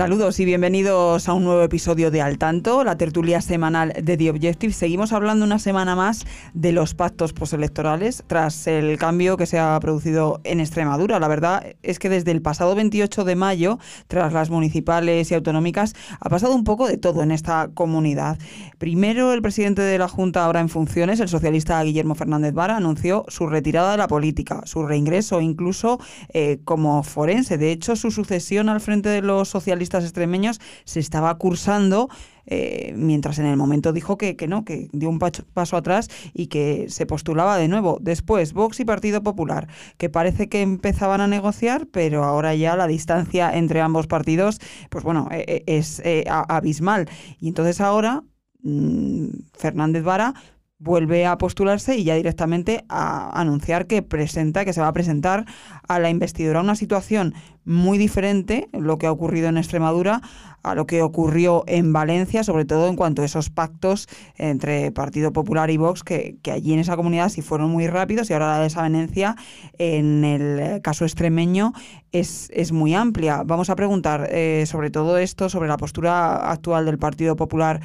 [0.00, 4.30] Saludos y bienvenidos a un nuevo episodio de Al Tanto, la tertulia semanal de The
[4.30, 4.72] Objective.
[4.72, 9.78] Seguimos hablando una semana más de los pactos postelectorales tras el cambio que se ha
[9.78, 11.20] producido en Extremadura.
[11.20, 15.94] La verdad es que desde el pasado 28 de mayo, tras las municipales y autonómicas,
[16.18, 18.38] ha pasado un poco de todo en esta comunidad.
[18.78, 23.26] Primero, el presidente de la Junta, ahora en funciones, el socialista Guillermo Fernández Vara, anunció
[23.28, 27.58] su retirada de la política, su reingreso incluso eh, como forense.
[27.58, 32.08] De hecho, su sucesión al frente de los socialistas extremeños se estaba cursando
[32.46, 36.48] eh, mientras en el momento dijo que, que no, que dio un paso, atrás y
[36.48, 37.98] que se postulaba de nuevo.
[38.00, 42.88] Después, Vox y Partido Popular, que parece que empezaban a negociar, pero ahora ya la
[42.88, 44.58] distancia entre ambos partidos,
[44.90, 47.08] pues bueno, eh, eh, es abismal.
[47.38, 48.24] Y entonces ahora
[48.62, 50.34] mm, Fernández Vara
[50.80, 55.44] vuelve a postularse y ya directamente a anunciar que presenta, que se va a presentar
[55.86, 56.60] a la investidura.
[56.60, 60.22] Una situación muy diferente, lo que ha ocurrido en Extremadura,
[60.62, 65.32] a lo que ocurrió en Valencia, sobre todo en cuanto a esos pactos entre Partido
[65.32, 68.62] Popular y Vox, que, allí en esa comunidad sí fueron muy rápidos y ahora la
[68.62, 69.36] desavenencia
[69.78, 71.72] en el caso extremeño
[72.12, 73.42] es, es muy amplia.
[73.44, 77.80] Vamos a preguntar eh, sobre todo esto, sobre la postura actual del Partido Popular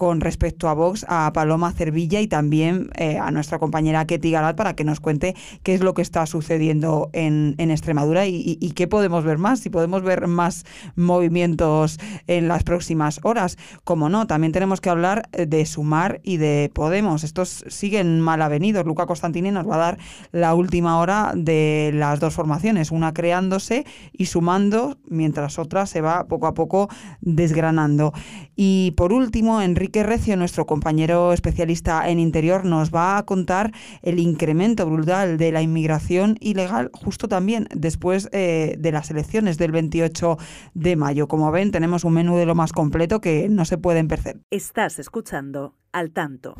[0.00, 4.56] con respecto a Vox, a Paloma Cervilla y también eh, a nuestra compañera Ketty Galat
[4.56, 8.88] para que nos cuente qué es lo que está sucediendo en, en Extremadura y, qué
[8.88, 10.64] podemos ver más, si podemos ver más
[10.96, 13.56] movimientos en las próximas horas.
[13.84, 17.24] Como no, también tenemos que hablar de Sumar y de Podemos.
[17.24, 18.84] Estos siguen mal avenidos.
[18.86, 19.98] Luca Constantini nos va a dar
[20.32, 26.26] la última hora de las dos formaciones, una creándose y sumando, mientras otra se va
[26.26, 26.88] poco a poco
[27.20, 28.12] desgranando.
[28.56, 34.18] Y por último, Enrique Recio, nuestro compañero especialista en interior, nos va a contar el
[34.18, 40.38] incremento brutal de la inmigración ilegal justo también después eh, de las elecciones del 28
[40.74, 41.28] de mayo.
[41.28, 44.40] Como ven, tenemos un menú de lo más completo que no se pueden perder.
[44.50, 46.54] Estás escuchando al tanto.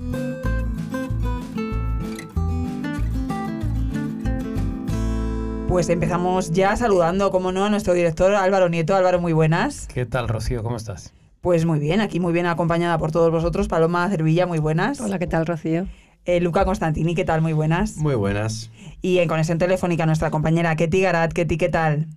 [5.70, 8.96] Pues empezamos ya saludando, como no, a nuestro director Álvaro Nieto.
[8.96, 9.86] Álvaro, muy buenas.
[9.86, 10.64] ¿Qué tal, Rocío?
[10.64, 11.14] ¿Cómo estás?
[11.40, 13.68] Pues muy bien, aquí muy bien acompañada por todos vosotros.
[13.68, 15.00] Paloma Cervilla, muy buenas.
[15.00, 15.86] Hola, ¿qué tal, Rocío?
[16.24, 17.40] Eh, Luca Constantini, ¿qué tal?
[17.40, 17.96] Muy buenas.
[17.96, 18.70] Muy buenas.
[19.00, 21.32] Y en conexión telefónica nuestra compañera Ketty Garat.
[21.32, 22.08] Ketty, ¿qué tal?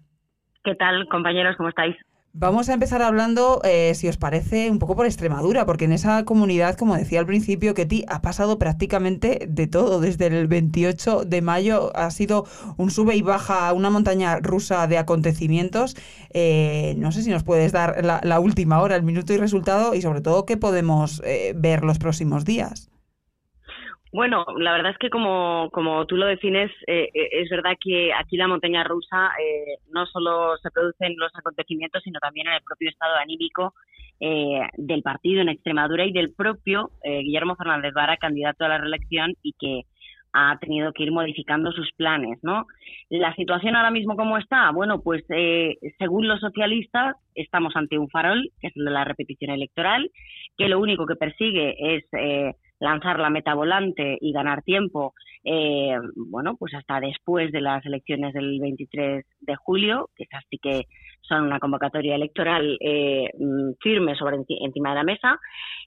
[0.63, 1.57] ¿Qué tal, compañeros?
[1.57, 1.95] ¿Cómo estáis?
[2.35, 6.25] Vamos a empezar hablando, eh, si os parece, un poco por Extremadura, porque en esa
[6.25, 9.99] comunidad, como decía al principio, Ketty, ha pasado prácticamente de todo.
[9.99, 12.45] Desde el 28 de mayo ha sido
[12.77, 15.95] un sube y baja, una montaña rusa de acontecimientos.
[16.31, 20.01] Eh, no sé si nos puedes dar la, última hora, el minuto y resultado, y
[20.01, 22.92] sobre todo qué podemos eh, ver los próximos días.
[24.13, 28.13] Bueno, la verdad es que como, como tú lo defines, eh, eh, es verdad que
[28.13, 32.61] aquí la montaña rusa eh, no solo se producen los acontecimientos, sino también en el
[32.61, 33.73] propio estado anímico
[34.77, 39.51] del partido en Extremadura y del propio Guillermo Fernández Vara, candidato a la reelección y
[39.59, 39.81] que
[40.31, 42.65] ha tenido que ir modificando sus planes, ¿no?
[43.09, 45.25] La situación ahora mismo cómo está, bueno, pues
[45.97, 50.09] según los socialistas estamos ante un farol, que es el de la repetición electoral,
[50.57, 52.05] que lo único que persigue es
[52.83, 55.13] lanzar la meta volante y ganar tiempo,
[55.43, 60.57] eh, bueno, pues hasta después de las elecciones del 23 de julio, que es así
[60.61, 60.87] que
[61.21, 65.39] son una convocatoria electoral eh, mm, firme sobre encima de la mesa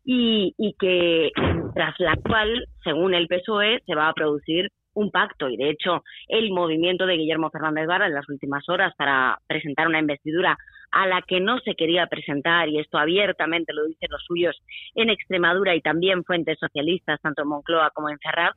[0.04, 1.30] y, y que
[1.74, 5.50] tras la cual, según el PSOE, se va a producir un pacto.
[5.50, 9.86] Y de hecho el movimiento de Guillermo Fernández Vara en las últimas horas para presentar
[9.86, 10.56] una investidura
[10.96, 14.56] a la que no se quería presentar, y esto abiertamente lo dicen los suyos
[14.94, 18.52] en Extremadura y también fuentes socialistas, tanto en Moncloa como en Ferrar,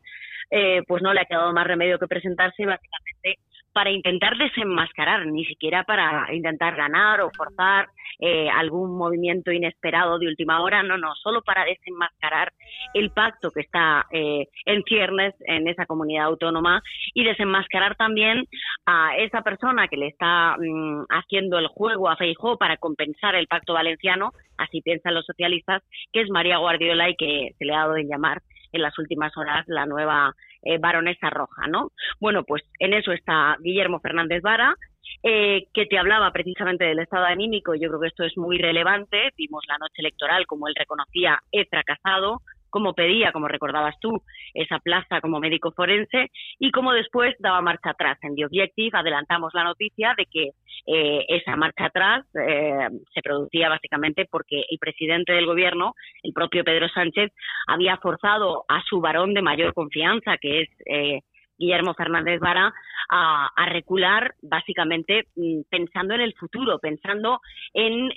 [0.50, 3.40] eh, pues no le ha quedado más remedio que presentarse básicamente
[3.74, 7.88] para intentar desenmascarar, ni siquiera para intentar ganar o forzar
[8.20, 12.52] eh, algún movimiento inesperado de última hora, no, no, solo para desenmascarar
[12.94, 16.82] el pacto que está eh, en ciernes en esa comunidad autónoma
[17.14, 18.46] y desenmascarar también
[18.86, 23.48] a esa persona que le está mm, haciendo el juego a Feijó para compensar el
[23.48, 27.80] pacto valenciano, así piensan los socialistas, que es María Guardiola y que se le ha
[27.80, 31.92] dado en llamar en las últimas horas la nueva eh, baronesa roja, ¿no?
[32.20, 34.76] Bueno, pues en eso está Guillermo Fernández Vara,
[35.24, 37.76] eh, que te hablaba precisamente del estado anímico.
[37.76, 39.32] Yo creo que esto es muy relevante.
[39.38, 44.22] Vimos la noche electoral, como él reconocía, he fracasado, como pedía, como recordabas tú,
[44.54, 48.18] esa plaza como médico forense y como después daba marcha atrás.
[48.22, 50.50] En The Objective adelantamos la noticia de que
[50.88, 55.94] eh, esa marcha atrás eh, se producía básicamente porque el presidente del gobierno,
[56.24, 57.32] el propio Pedro Sánchez,
[57.68, 61.22] había forzado a su varón de mayor confianza, que es eh,
[61.58, 62.74] Guillermo Fernández Vara,
[63.12, 67.42] a, recular básicamente mm, pensando en el futuro, pensando
[67.74, 68.10] en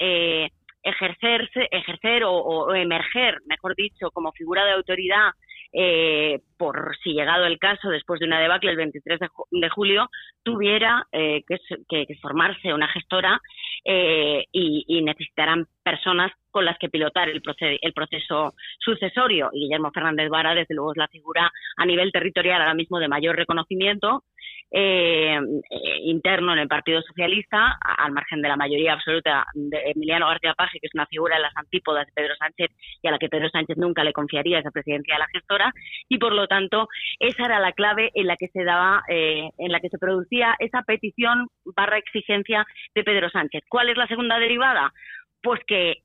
[0.82, 5.31] ejercerse, ejercer o, emerger, mejor dicho, como figura de autoridad
[5.75, 9.20] eh, por si llegado el caso después de una debacle el 23
[9.50, 10.11] de, julio
[10.43, 13.40] tuviera eh, que, formarse una gestora
[13.84, 17.40] eh, y, y, necesitarán personas con las que pilotar el,
[17.81, 19.49] el proceso sucesorio.
[19.52, 23.08] Y Guillermo Fernández Vara, desde luego, es la figura a nivel territorial ahora mismo de
[23.08, 24.25] mayor reconocimiento
[24.71, 25.39] eh,
[26.05, 30.79] interno en el Partido Socialista, al margen de la mayoría absoluta de Emiliano García Paje,
[30.81, 32.71] que es una figura de las antípodas de Pedro Sánchez
[33.03, 35.73] y a la que Pedro Sánchez nunca le confiaría esa presidencia de la gestora,
[36.09, 39.73] y por lo tanto esa era la clave en la que se daba, eh, en
[39.73, 43.62] la que se producía esa petición barra exigencia de Pedro Sánchez.
[43.69, 44.93] ¿Cuál es la segunda derivada?
[45.43, 46.03] Pues que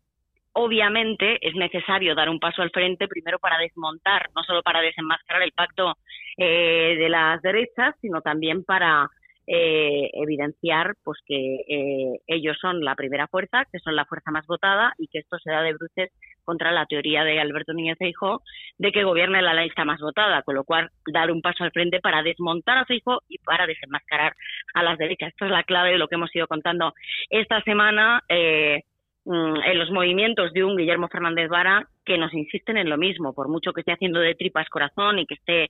[0.53, 5.43] obviamente es necesario dar un paso al frente primero para desmontar, no solo para desenmascarar
[5.43, 5.97] el pacto
[6.37, 9.09] eh, de las derechas, sino también para
[9.49, 14.45] eh, evidenciar pues que eh, ellos son la primera fuerza, que son la fuerza más
[14.45, 16.11] votada y que esto se da de bruces
[16.43, 18.41] contra la teoría de Alberto Núñez Feijóo
[18.77, 22.01] de que gobierne la lista más votada, con lo cual dar un paso al frente
[22.01, 24.33] para desmontar a Feijóo y para desenmascarar
[24.73, 25.29] a las derechas.
[25.29, 26.93] Esto es la clave de lo que hemos ido contando
[27.29, 28.23] esta semana.
[28.27, 28.83] Eh,
[29.29, 33.49] en los movimientos de un Guillermo Fernández Vara que nos insisten en lo mismo, por
[33.49, 35.69] mucho que esté haciendo de tripas corazón y que esté,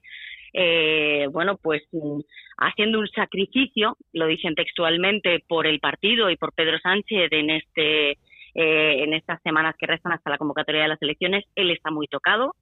[0.52, 2.20] eh, bueno, pues mm,
[2.58, 8.18] haciendo un sacrificio, lo dicen textualmente, por el partido y por Pedro Sánchez en este
[8.54, 12.06] eh, en estas semanas que restan hasta la convocatoria de las elecciones, él está muy
[12.06, 12.54] tocado,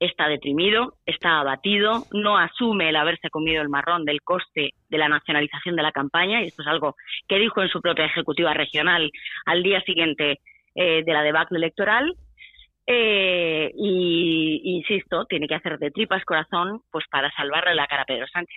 [0.00, 5.08] está deprimido, está abatido, no asume el haberse comido el marrón del coste de la
[5.08, 6.96] nacionalización de la campaña, y esto es algo
[7.28, 9.10] que dijo en su propia ejecutiva regional
[9.46, 10.40] al día siguiente
[10.74, 12.14] eh, de la debacle electoral,
[12.86, 18.04] eh, y insisto, tiene que hacer de tripas corazón pues para salvarle la cara a
[18.04, 18.56] Pedro Sánchez.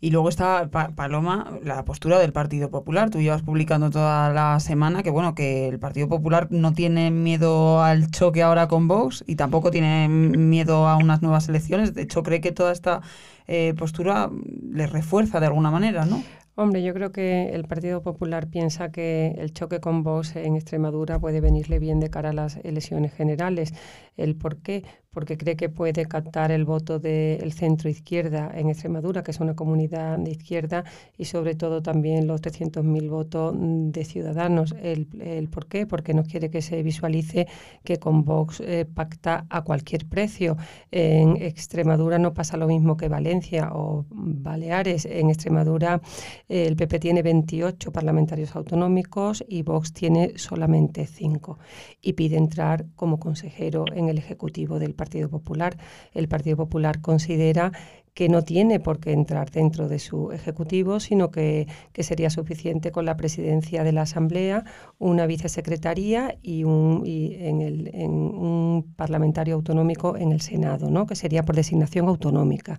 [0.00, 3.10] Y luego está Paloma, la postura del Partido Popular.
[3.10, 7.80] Tú llevas publicando toda la semana que bueno que el Partido Popular no tiene miedo
[7.80, 11.94] al choque ahora con Vox y tampoco tiene miedo a unas nuevas elecciones.
[11.94, 13.00] De hecho, cree que toda esta
[13.46, 14.28] eh, postura
[14.72, 16.22] le refuerza de alguna manera, ¿no?
[16.60, 21.20] Hombre, yo creo que el Partido Popular piensa que el choque con Vox en Extremadura
[21.20, 23.72] puede venirle bien de cara a las elecciones generales.
[24.16, 24.82] ¿El por qué?
[25.18, 29.56] Porque cree que puede captar el voto del centro izquierda en Extremadura, que es una
[29.56, 30.84] comunidad de izquierda,
[31.16, 34.76] y sobre todo también los 300.000 votos de ciudadanos.
[34.80, 35.86] El, por qué?
[35.88, 37.48] Porque no quiere que se visualice
[37.82, 40.56] que con Vox eh, pacta a cualquier precio.
[40.92, 45.04] En Extremadura no pasa lo mismo que Valencia o Baleares.
[45.04, 46.00] En Extremadura
[46.46, 51.58] el PP tiene 28 parlamentarios autonómicos y Vox tiene solamente 5
[52.02, 55.78] y pide entrar como consejero en el Ejecutivo del Partido Partido Popular.
[56.12, 57.72] El Partido Popular considera
[58.12, 61.66] que no tiene por qué entrar dentro de su ejecutivo, sino que,
[61.98, 64.64] sería suficiente con la presidencia de la Asamblea,
[64.98, 71.06] una vicesecretaría y un, en un parlamentario autonómico en el Senado, ¿no?
[71.06, 72.78] que sería por designación autonómica.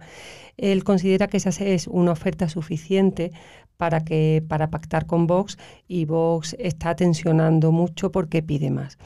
[0.58, 3.32] Él considera que esa es una oferta suficiente
[3.80, 5.58] para, que, para pactar con Vox
[5.88, 8.98] y Vox está tensionando mucho porque pide más.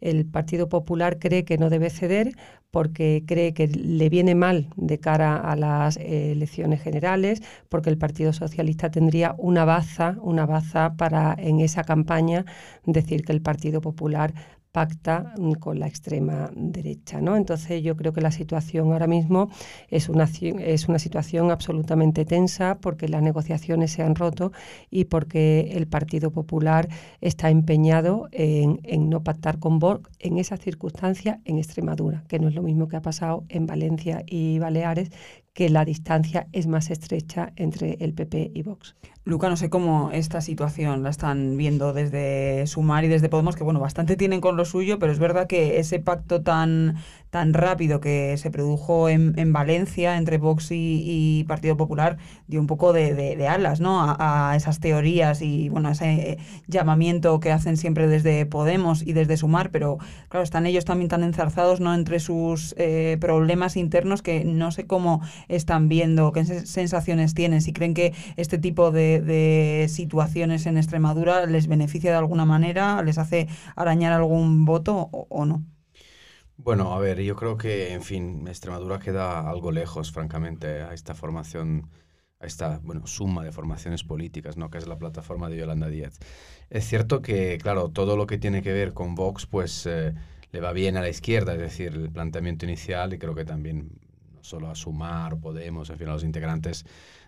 [0.00, 2.36] El Partido Popular cree que no debe ceder
[2.70, 7.98] porque cree que le viene mal de cara a las eh, elecciones generales, porque el
[7.98, 12.44] Partido Socialista tendría una baza, una baza para en esa campaña
[12.86, 14.32] decir que el Partido Popular
[14.72, 17.20] pacta con la extrema derecha.
[17.20, 17.36] ¿no?
[17.36, 19.50] Entonces yo creo que la situación ahora mismo
[19.88, 24.52] es una, es una situación absolutamente tensa porque las negociaciones se han roto
[24.90, 26.88] y porque el Partido Popular
[27.20, 32.48] está empeñado en, en no pactar con Vox en esa circunstancia en Extremadura, que no
[32.48, 35.10] es lo mismo que ha pasado en Valencia y Baleares,
[35.52, 38.94] que la distancia es más estrecha entre el PP y Vox.
[39.24, 43.64] Luca, no sé cómo esta situación la están viendo desde Sumar y desde Podemos, que
[43.64, 46.96] bueno, bastante tienen con lo suyo, pero es verdad que ese pacto tan,
[47.28, 52.16] tan rápido que se produjo en, en Valencia entre Vox y, Partido Popular
[52.46, 54.00] dio un poco de, alas ¿no?
[54.02, 59.36] A, esas teorías y bueno, ese eh, llamamiento que hacen siempre desde Podemos y desde
[59.36, 61.94] Sumar, pero claro, están ellos también tan enzarzados ¿no?
[61.94, 67.72] entre sus eh, problemas internos que no sé cómo están viendo, qué sensaciones tienen, si
[67.72, 73.18] creen que este tipo de de, situaciones en Extremadura les beneficia de alguna manera, les
[73.18, 75.64] hace arañar algún voto o, no?
[76.56, 81.14] Bueno, a ver, yo creo que, en fin, Extremadura queda algo lejos, francamente, a esta
[81.14, 81.88] formación,
[82.38, 84.70] a esta, bueno, suma de formaciones políticas, ¿no?
[84.70, 86.18] Que es la plataforma de Yolanda Díaz.
[86.68, 90.12] Es cierto que, claro, todo lo que tiene que ver con Vox, pues eh,
[90.52, 93.98] le va bien a la izquierda, es decir, el planteamiento inicial, y creo que también
[94.42, 96.84] solo a Sumar, Podemos, en fin, a los integrantes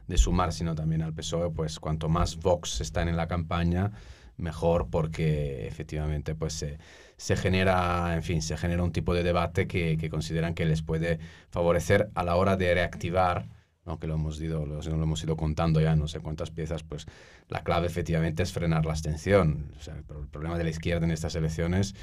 [0.07, 3.93] de Sumar, sino también al PSOE, pues cuanto más Vox están en la campaña,
[4.37, 6.79] mejor, porque efectivamente, pues se
[7.23, 10.83] se genera, en fin, se genera un tipo de debate que, que consideran que les
[10.83, 13.47] puede favorecer a la hora de reactivar,
[13.87, 14.01] ¿no?
[14.01, 17.07] que lo hemos, ido, lo, lo, hemos ido contando ya no sé cuántas piezas, pues
[17.47, 19.71] la clave efectivamente es frenar la abstención.
[19.79, 21.95] O sea, el, el problema de la izquierda en estas elecciones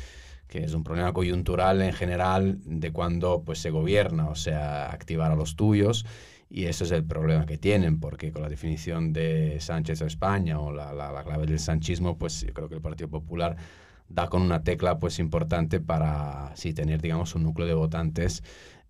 [0.50, 5.32] que es un problema coyuntural en general de cuando pues se gobierna, o sea, activar
[5.32, 6.06] a los tuyos
[6.50, 10.60] y ese es el problema que tienen, porque con la definición de Sánchez o España
[10.60, 13.56] o la, la, la clave del sanchismo, pues yo creo que el Partido Popular
[14.10, 18.44] da con una tecla pues importante para sí, tener digamos un núcleo de votantes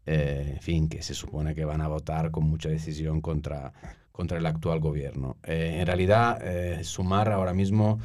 [0.05, 3.73] eh, fin que se supone que van a votar con mucha decisión contra
[4.19, 5.37] contra el actual gobierno.
[5.43, 7.99] Eh, en realidad eh, sumar ahora mismo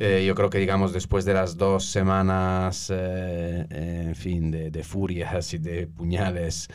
[0.00, 5.54] eh, yo creo que digamos después de las dos semanas en fin de, de, furias
[5.54, 6.68] y de puñales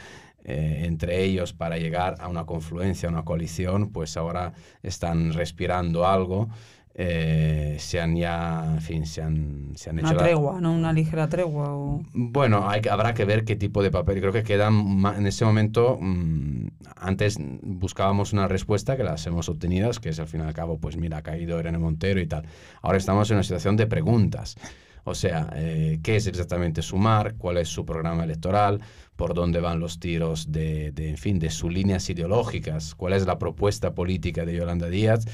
[0.47, 4.53] entre ellos para llegar a una confluencia, a una coalición, pues ahora
[4.83, 6.49] están respirando algo
[6.97, 10.11] eh, se han ya, en fin, se han, se han hecho...
[10.11, 10.61] Una tregua, la...
[10.61, 10.73] ¿no?
[10.73, 11.75] Una ligera tregua.
[11.75, 12.01] O...
[12.13, 14.21] Bueno, hay, habrá que ver qué tipo de papel.
[14.21, 19.91] Creo que quedan, en ese momento, mmm, antes buscábamos una respuesta que las hemos obtenido,
[20.01, 22.45] que es al fin y al cabo, pues mira, ha caído Irene Montero y tal.
[22.81, 24.55] Ahora estamos en una situación de preguntas.
[25.03, 27.35] O sea, eh, ¿qué es exactamente Sumar?
[27.35, 28.81] ¿Cuál es su programa electoral?
[29.15, 32.95] ¿Por dónde van los tiros de, de, en fin, de sus líneas ideológicas?
[32.95, 35.25] ¿Cuál es la propuesta política de Yolanda Díaz?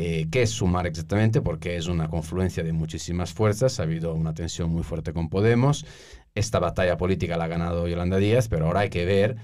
[0.00, 1.40] Eh, ¿Qué es sumar exactamente?
[1.40, 5.84] Porque es una confluencia de muchísimas fuerzas, ha habido una tensión muy fuerte con Podemos,
[6.36, 9.34] esta batalla política la ha ganado Yolanda Díaz, pero ahora hay que ver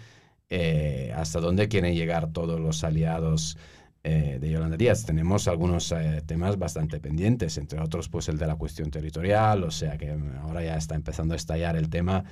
[0.51, 3.59] eh, hasta dónde quieren llegar todos los aliados
[4.05, 5.05] eh, de Yolanda Díaz.
[5.05, 5.93] Tenemos algunos
[6.27, 10.63] temas bastante pendientes, entre otros pues el de la cuestión territorial, o sea que ahora
[10.63, 12.23] ya está empezando a estallar el tema,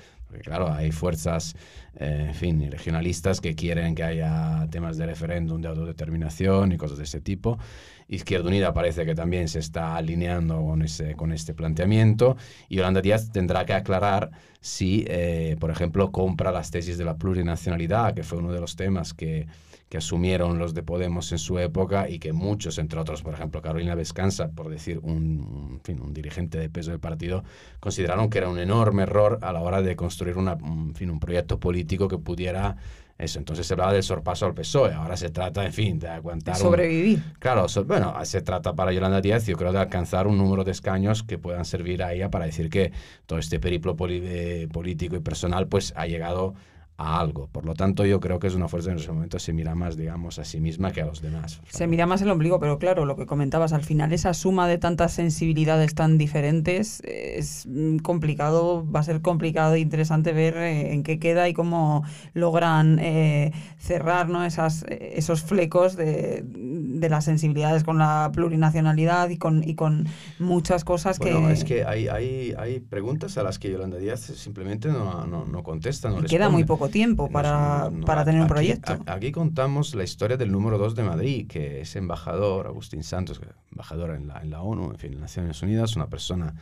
[0.40, 1.54] claro, hay fuerzas,
[1.96, 6.98] eh, en fin, regionalistas que quieren que haya temas de referéndum, de autodeterminación y cosas
[6.98, 7.58] de ese tipo.
[8.08, 12.36] Izquierda Unida parece que también se está alineando con, ese, con este planteamiento
[12.68, 17.16] y Yolanda Díaz tendrá que aclarar si, eh, por ejemplo, compra las tesis de la
[17.16, 19.46] plurinacionalidad, que fue uno de los temas que
[19.92, 23.60] que asumieron los de Podemos en su época y que muchos, entre otros, por ejemplo,
[23.60, 27.44] Carolina Vescanza, por decir un, en fin, un dirigente de peso del partido,
[27.78, 31.20] consideraron que era un enorme error a la hora de construir una, en fin, un
[31.20, 32.74] proyecto político que pudiera
[33.18, 33.38] eso.
[33.38, 34.94] Entonces se hablaba del sorpaso al PSOE.
[34.94, 36.54] Ahora se trata, en fin, de aguantar.
[36.54, 37.18] De sobrevivir.
[37.18, 40.64] Un, claro, so, bueno, se trata para Yolanda Díaz, yo creo, de alcanzar un número
[40.64, 42.92] de escaños que puedan servir a ella para decir que
[43.26, 46.54] todo este periplo poli, eh, político y personal, pues ha llegado
[46.96, 47.48] a algo.
[47.48, 49.74] Por lo tanto, yo creo que es una fuerza que en ese momento se mira
[49.74, 51.60] más, digamos, a sí misma que a los demás.
[51.68, 54.78] Se mira más el ombligo, pero claro, lo que comentabas, al final esa suma de
[54.78, 57.66] tantas sensibilidades tan diferentes es
[58.02, 62.98] complicado, va a ser complicado e interesante ver eh, en qué queda y cómo logran
[63.00, 64.44] eh, cerrar ¿no?
[64.44, 70.06] Esas, esos flecos de, de, las sensibilidades con la plurinacionalidad y con, y con
[70.38, 71.52] muchas cosas bueno, que...
[71.52, 75.62] es que hay, hay, hay preguntas a las que Yolanda Díaz simplemente no, no, no
[75.62, 78.98] contesta, no y queda muy poco tiempo para, no, no, para tener un aquí, proyecto.
[79.06, 84.10] Aquí contamos la historia del número 2 de Madrid, que es embajador, Agustín Santos, embajador
[84.10, 86.54] en la, en la ONU, en fin, en Naciones Unidas, una persona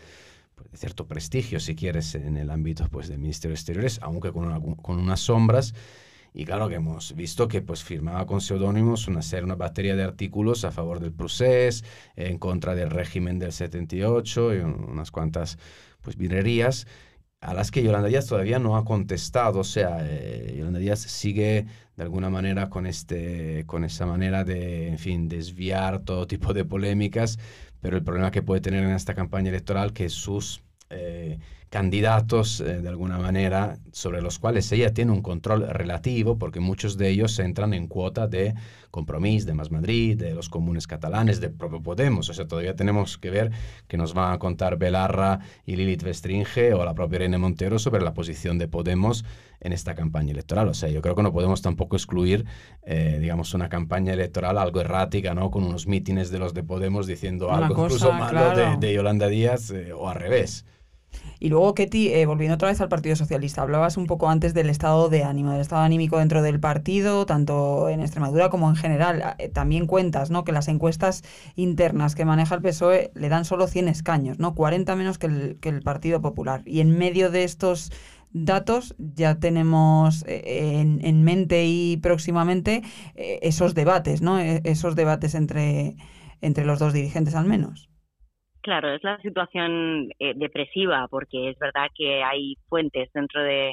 [0.55, 4.33] pues, de cierto prestigio, si quieres, en el ámbito pues, del Ministerio de Exteriores, aunque
[4.33, 5.75] con, una, con unas sombras.
[6.33, 10.05] Y claro que hemos visto que pues firmaba con seudónimos una serie, una batería de
[10.05, 11.85] artículos a favor del procés,
[12.15, 15.59] en contra del régimen del 78 y unas cuantas
[16.03, 16.87] pues virrerías
[17.41, 19.61] a las que Yolanda Díaz todavía no ha contestado.
[19.61, 21.67] O sea, eh, Yolanda Díaz sigue
[21.97, 26.65] de alguna manera con, este, con esa manera de, en fin, desviar todo tipo de
[26.65, 27.39] polémicas,
[27.81, 31.39] pero el problema que puede tener en esta campaña electoral que sus eh,
[31.71, 36.99] candidatos, eh, de alguna manera, sobre los cuales ella tiene un control relativo, porque muchos
[36.99, 38.55] de ellos entran en cuota de
[38.91, 42.29] Compromís, de Más Madrid, de los comunes catalanes, de propio Podemos.
[42.29, 43.53] O sea, todavía tenemos que ver
[43.87, 48.03] que nos van a contar Belarra y Lilith Vestringe o la propia Irene Montero sobre
[48.03, 49.25] la posición de Podemos
[49.61, 50.69] en esta campaña electoral.
[50.69, 52.47] O sea, yo creo que no podemos tampoco excluir,
[52.83, 55.53] eh, digamos, una campaña electoral algo errática, ¿no?
[55.53, 58.81] Con unos mítines de los de Podemos diciendo Una algo cosa, incluso malo claro.
[58.81, 60.65] de, de, Yolanda Díaz eh, o al revés.
[61.39, 64.69] Y luego, Ketty, eh, volviendo otra vez al Partido Socialista, hablabas un poco antes del
[64.69, 69.35] estado de ánimo, del estado anímico dentro del partido, tanto en Extremadura como en general.
[69.39, 70.45] Eh, también cuentas ¿no?
[70.45, 71.23] que las encuestas
[71.57, 74.55] internas que maneja el PSOE le dan solo 100 escaños, ¿no?
[74.55, 76.63] 40 menos que el, que el Partido Popular.
[76.67, 77.91] Y en medio de estos
[78.33, 82.83] datos, ya tenemos eh, en, mente y próximamente
[83.15, 84.39] eh, esos debates, ¿no?
[84.39, 85.97] E, esos debates entre,
[86.41, 87.90] entre los dos dirigentes al menos.
[88.63, 93.73] Claro, es la situación eh, depresiva porque es verdad que hay fuentes dentro de,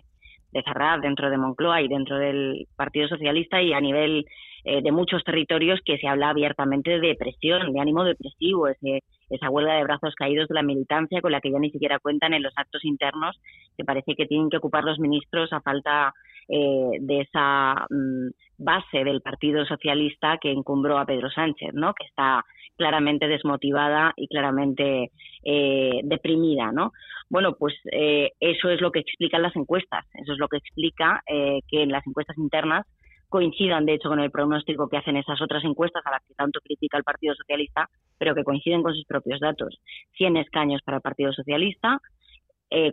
[0.53, 0.63] de
[1.01, 4.25] dentro de Moncloa y dentro del Partido Socialista y a nivel
[4.63, 9.50] eh, de muchos territorios que se habla abiertamente de depresión, de ánimo depresivo, ese, esa
[9.50, 12.44] huelga de brazos caídos de la militancia con la que ya ni siquiera cuentan en
[12.44, 13.39] los actos internos
[13.77, 16.13] que parece que tienen que ocupar los ministros a falta
[16.50, 21.94] eh, de esa mm, base del Partido Socialista que encumbró a Pedro Sánchez, ¿no?
[21.94, 22.44] que está
[22.78, 25.12] claramente desmotivada y claramente
[25.44, 26.94] eh, deprimida, ¿no?
[27.30, 31.22] Bueno, pues eh, eso es lo que explican las encuestas, eso es lo que explica
[31.28, 32.86] eh, que en las encuestas internas
[33.28, 36.62] coincidan, de hecho, con el pronóstico que hacen esas otras encuestas a las que tanto
[36.62, 39.78] critica el Partido Socialista, pero que coinciden con sus propios datos.
[40.16, 42.00] 100 escaños para el Partido Socialista,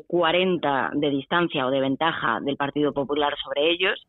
[0.06, 4.06] 40 de distancia o de ventaja del Partido Popular sobre ellos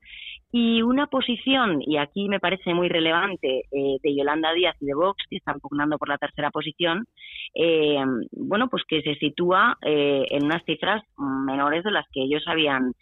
[0.52, 4.94] y una posición, y aquí me parece muy relevante, eh, de Yolanda Díaz y de
[4.94, 7.06] Vox, que están pugnando por la tercera posición,
[7.54, 12.44] eh, bueno, pues que se sitúa eh, en unas cifras menores de las que ellos
[12.48, 12.94] habían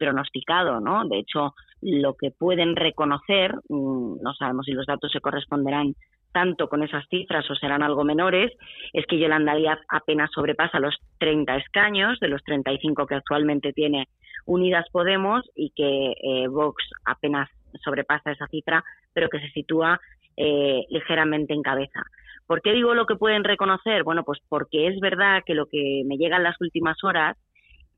[0.00, 1.04] pronosticado, ¿no?
[1.08, 5.94] De hecho, lo que pueden reconocer, mm, no sabemos si los datos se corresponderán
[6.32, 8.52] tanto con esas cifras o serán algo menores,
[8.92, 14.08] es que Yolanda Díaz apenas sobrepasa los 30 escaños de los 35 que actualmente tiene
[14.48, 17.48] Unidas Podemos y que eh, Vox apenas
[17.84, 20.00] sobrepasa esa cifra, pero que se sitúa
[20.36, 22.02] eh, ligeramente en cabeza.
[22.46, 24.04] ¿Por qué digo lo que pueden reconocer?
[24.04, 27.36] Bueno, pues porque es verdad que lo que me llega en las últimas horas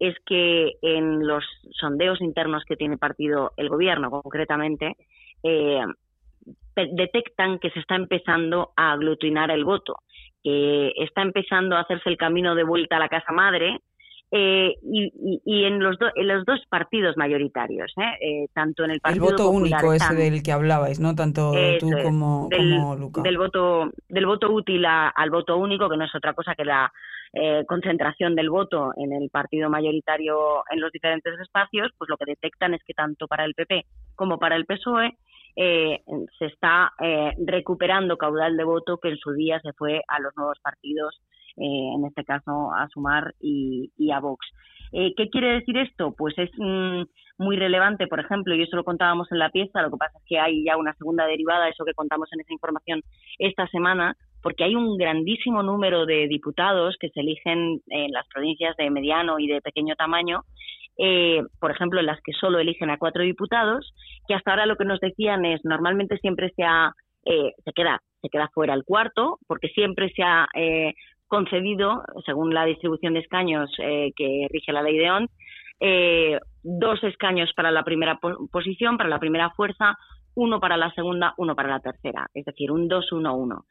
[0.01, 1.45] es que en los
[1.79, 4.97] sondeos internos que tiene partido el gobierno, concretamente,
[5.45, 5.85] eh,
[6.75, 9.99] detectan que se está empezando a aglutinar el voto,
[10.43, 13.79] que está empezando a hacerse el camino de vuelta a la casa madre
[14.33, 18.19] eh, y, en, los en los dos partidos mayoritarios, ¿eh?
[18.21, 21.15] eh tanto en el Partido El voto único ese del que hablabais, ¿no?
[21.15, 23.23] Tanto tú como, del, como Luca.
[23.23, 26.93] Del voto, del voto útil al voto único, que no es otra cosa que la
[27.33, 32.25] eh, concentración del voto en el partido mayoritario en los diferentes espacios, pues lo que
[32.25, 35.17] detectan es que tanto para el PP como para el PSOE
[35.55, 36.03] eh,
[36.39, 40.37] se está eh, recuperando caudal de voto que en su día se fue a los
[40.37, 41.21] nuevos partidos,
[41.57, 44.47] eh, en este caso a Sumar y, a Vox.
[44.93, 46.13] ¿Qué quiere decir esto?
[46.19, 47.03] Pues es mm,
[47.39, 50.25] muy relevante, por ejemplo, y eso lo contábamos en la pieza, lo que pasa es
[50.27, 53.03] que hay ya una segunda derivada, eso que contamos en esa información
[53.39, 58.77] esta semana, porque hay un grandísimo número de diputados que se eligen en las provincias
[58.77, 60.43] de mediano y de pequeño tamaño
[61.03, 63.95] eh, por ejemplo, en las que solo eligen a cuatro diputados,
[64.29, 66.93] que hasta ahora lo que nos decían es normalmente siempre se, ha,
[67.25, 70.93] eh, se, queda, se queda fuera el cuarto, porque siempre se ha eh,
[71.31, 75.31] concedido, según la distribución de escaños que rige la ley de ONT,
[76.63, 78.19] dos escaños para la primera
[78.53, 79.97] posición, para la primera fuerza,
[80.35, 83.65] uno para la segunda, uno para la tercera, es decir, un 2-1-1.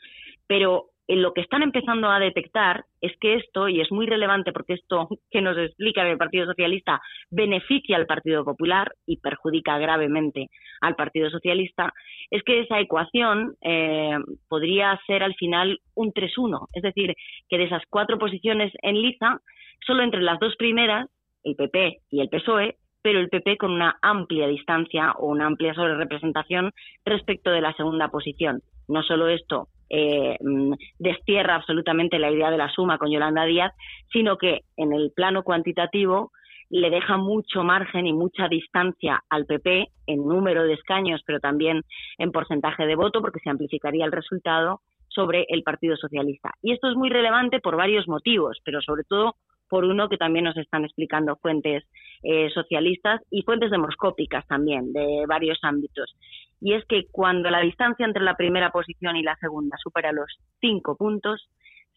[0.48, 4.74] Pero lo que están empezando a detectar es que esto, y es muy relevante porque
[4.74, 10.50] esto que nos explica el Partido Socialista beneficia al Partido Popular y perjudica gravemente
[10.82, 11.93] al Partido Socialista,
[12.30, 14.17] es que esa ecuación eh,
[14.48, 17.15] podría ser al final un 3-1, es decir,
[17.50, 19.39] que de esas cuatro posiciones en liza,
[19.86, 21.10] solo entre las dos primeras,
[21.43, 25.74] el PP y el PSOE, pero el PP con una amplia distancia o una amplia
[25.74, 26.72] sobrerepresentación
[27.06, 28.62] respecto de la segunda posición.
[28.88, 33.73] No solo esto eh, mm, destierra absolutamente la idea de la suma con Yolanda Díaz,
[34.12, 36.32] sino que en el plano cuantitativo
[36.69, 41.84] le deja mucho margen y mucha distancia al PP en número de escaños, pero también
[42.17, 46.52] en porcentaje de voto, porque se amplificaría el resultado sobre el Partido Socialista.
[46.62, 49.36] Y esto es muy relevante por varios motivos, pero sobre todo
[49.69, 51.84] por uno que también nos están explicando fuentes
[52.23, 56.15] eh, socialistas y fuentes demoscópicas también de varios ámbitos.
[56.60, 60.38] Y es que cuando la distancia entre la primera posición y la segunda supera los
[60.60, 61.49] cinco puntos,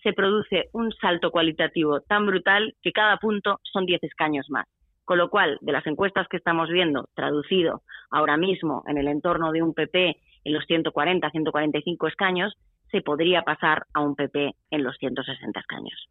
[0.02, 4.66] se produce un salto cualitativo tan brutal que cada punto son diez escaños más.
[5.04, 9.50] Con lo cual, de las encuestas que estamos viendo, traducido ahora mismo en el entorno
[9.50, 12.54] de un PP en los 140, 145 escaños,
[12.90, 16.08] se podría pasar a un PP en los 160 escaños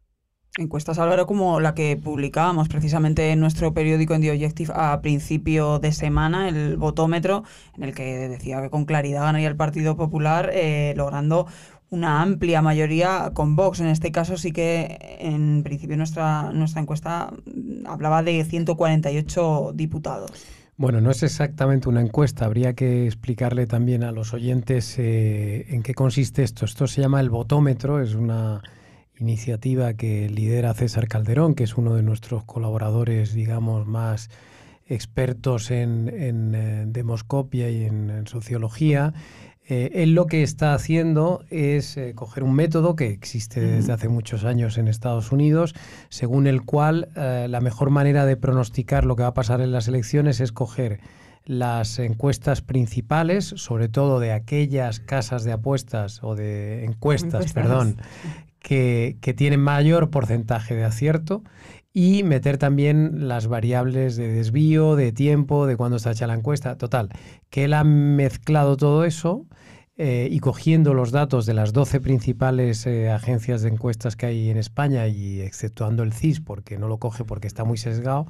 [0.58, 5.78] encuestas Álvaro como la que publicábamos precisamente en nuestro periódico en The Objective a principio
[5.78, 7.44] de semana, el votómetro,
[7.76, 11.46] en el que decía que con claridad ganaría el Partido Popular, eh, logrando
[11.90, 13.80] una amplia mayoría con Vox.
[13.80, 17.32] En este caso sí que en principio nuestra, nuestra encuesta
[17.86, 20.46] hablaba de 148 diputados.
[20.78, 25.82] Bueno, no es exactamente una encuesta, habría que explicarle también a los oyentes eh, en
[25.82, 26.64] qué consiste esto.
[26.64, 28.62] Esto se llama el votómetro, es una
[29.18, 34.30] iniciativa que lidera César Calderón, que es uno de nuestros colaboradores, digamos, más
[34.86, 39.14] expertos en, en demoscopia y en sociología.
[39.68, 44.08] Eh, él lo que está haciendo es eh, coger un método que existe desde hace
[44.08, 45.74] muchos años en Estados Unidos,
[46.08, 49.70] según el cual eh, la mejor manera de pronosticar lo que va a pasar en
[49.70, 50.98] las elecciones es coger
[51.44, 57.98] las encuestas principales, sobre todo de aquellas casas de apuestas o de encuestas, perdón,
[58.62, 61.42] que, que tienen mayor porcentaje de acierto
[61.92, 66.76] y meter también las variables de desvío, de tiempo, de cuándo está hecha la encuesta.
[66.76, 67.10] Total,
[67.50, 69.46] que él ha mezclado todo eso
[69.98, 74.48] eh, y cogiendo los datos de las 12 principales eh, agencias de encuestas que hay
[74.48, 78.26] en España y exceptuando el CIS porque no lo coge porque está muy sesgado,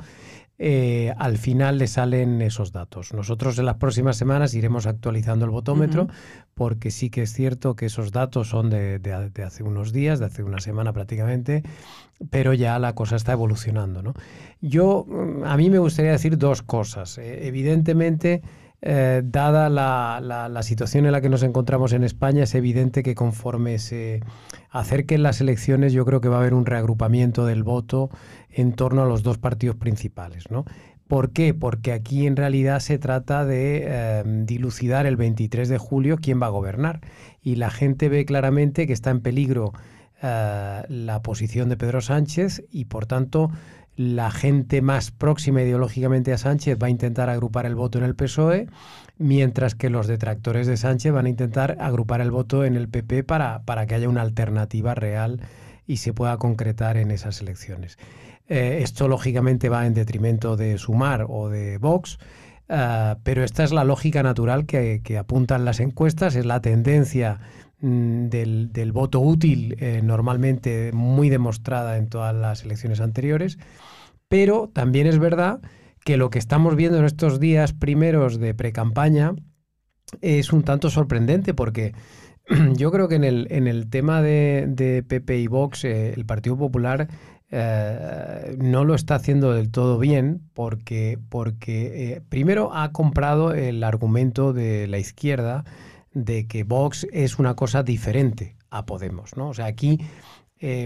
[0.59, 3.13] eh, al final le salen esos datos.
[3.15, 6.09] Nosotros en las próximas semanas iremos actualizando el botómetro
[6.55, 10.27] porque sí que es cierto que esos datos son de, de, hace unos días, de
[10.27, 11.63] hace una semana prácticamente,
[12.31, 14.03] pero ya la cosa está evolucionando.
[14.03, 14.15] ¿no?
[14.61, 17.19] Yo, mm, a mí me gustaría decir dos cosas.
[17.19, 18.43] evidentemente,
[18.85, 23.79] eh, dada la, situación en la que nos encontramos en España, es evidente que conforme
[23.79, 24.23] se
[24.71, 28.11] acerquen las elecciones, yo creo que va a haber un reagrupamiento del voto
[28.53, 30.51] en torno a los dos partidos principales.
[30.51, 30.65] ¿no?
[31.09, 31.53] ¿Por qué?
[31.53, 36.47] Porque aquí en realidad se trata de eh, dilucidar el 23 de julio quién va
[36.47, 37.01] a gobernar.
[37.43, 39.73] Y la gente ve claramente que está en peligro
[40.23, 43.51] eh, la posición de Pedro Sánchez y por tanto
[43.97, 48.15] la gente más próxima ideológicamente a Sánchez va a intentar agrupar el voto en el
[48.15, 48.69] PSOE,
[49.19, 53.23] mientras que los detractores de Sánchez van a intentar agrupar el voto en el PP
[53.25, 55.41] para, para que haya una alternativa real
[55.87, 57.99] y se pueda concretar en esas elecciones.
[58.53, 62.19] Eh, esto lógicamente va en detrimento de Sumar o de Vox,
[62.69, 67.41] eh, pero esta es la lógica natural que, apuntan las encuestas, es la tendencia
[67.81, 73.57] mm, del, voto útil eh, normalmente muy demostrada en todas las elecciones anteriores.
[74.29, 75.63] Pero también es verdad
[76.05, 79.35] que lo que estamos viendo en estos días primeros de pre-campaña
[80.21, 81.95] es un tanto sorprendente porque
[82.77, 86.25] yo creo que en el, en el tema de, de PP y Vox, eh, el
[86.25, 87.09] Partido Popular
[87.51, 93.85] eh, no lo está haciendo del todo bien porque, porque eh, primero ha comprado el
[93.85, 95.65] argumento de la izquierda
[96.15, 99.37] de que Vox es una cosa diferente a Podemos.
[99.37, 99.51] ¿no?
[99.51, 100.01] O sea, aquí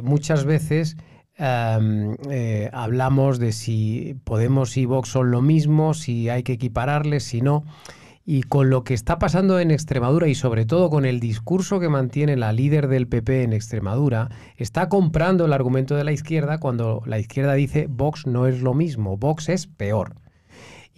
[0.02, 0.96] muchas veces
[1.38, 7.64] hablamos de si Podemos y Vox son lo mismo, si hay que equipararles, si no.
[8.28, 11.88] Y con lo que está pasando en Extremadura y sobre todo con el discurso que
[11.88, 17.04] mantiene la líder del PP en Extremadura, está comprando el argumento de la izquierda cuando
[17.06, 20.16] la izquierda dice Vox no es lo mismo, Vox es peor.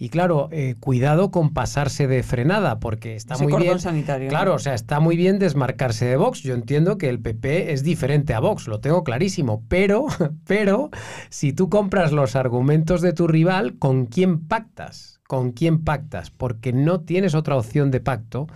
[0.01, 3.79] Y claro, eh, cuidado con pasarse de frenada, porque está muy bien.
[3.79, 4.29] sanitario.
[4.29, 6.41] Claro, o sea, está muy bien desmarcarse de Vox.
[6.41, 9.61] Yo entiendo que el PP es diferente a Vox, lo tengo clarísimo.
[9.67, 10.05] Pero,
[10.47, 10.89] pero,
[11.29, 15.18] si tú compras los argumentos de tu rival, ¿con quién pactas?
[15.29, 16.31] ¿Con quién pactas?
[16.31, 18.47] Porque no tienes otra opción de pacto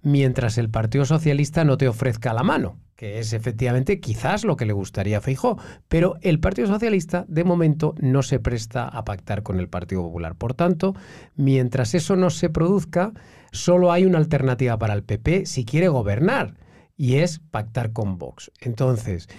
[0.00, 4.66] mientras el Partido Socialista no te ofrezca la mano que es efectivamente quizás lo que
[4.66, 9.42] le gustaría a Feijó, pero el Partido Socialista de momento no se presta a pactar
[9.42, 10.34] con el Partido Popular.
[10.36, 10.94] Por tanto,
[11.34, 13.14] mientras eso no se produzca,
[13.52, 16.56] solo hay una alternativa para el PP si quiere gobernar
[16.94, 18.52] y es pactar con Vox.
[18.60, 19.30] Entonces,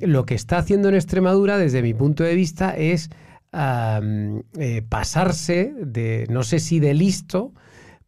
[0.00, 3.10] lo que está haciendo en Extremadura, desde mi punto de vista, es
[3.52, 7.52] eh, pasarse de, no sé si de listo,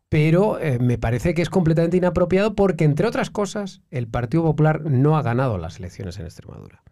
[0.09, 4.83] pero eh, me parece que es completamente inapropiado porque, entre otras cosas, el Partido Popular
[4.85, 6.83] no ha ganado las elecciones en Extremadura.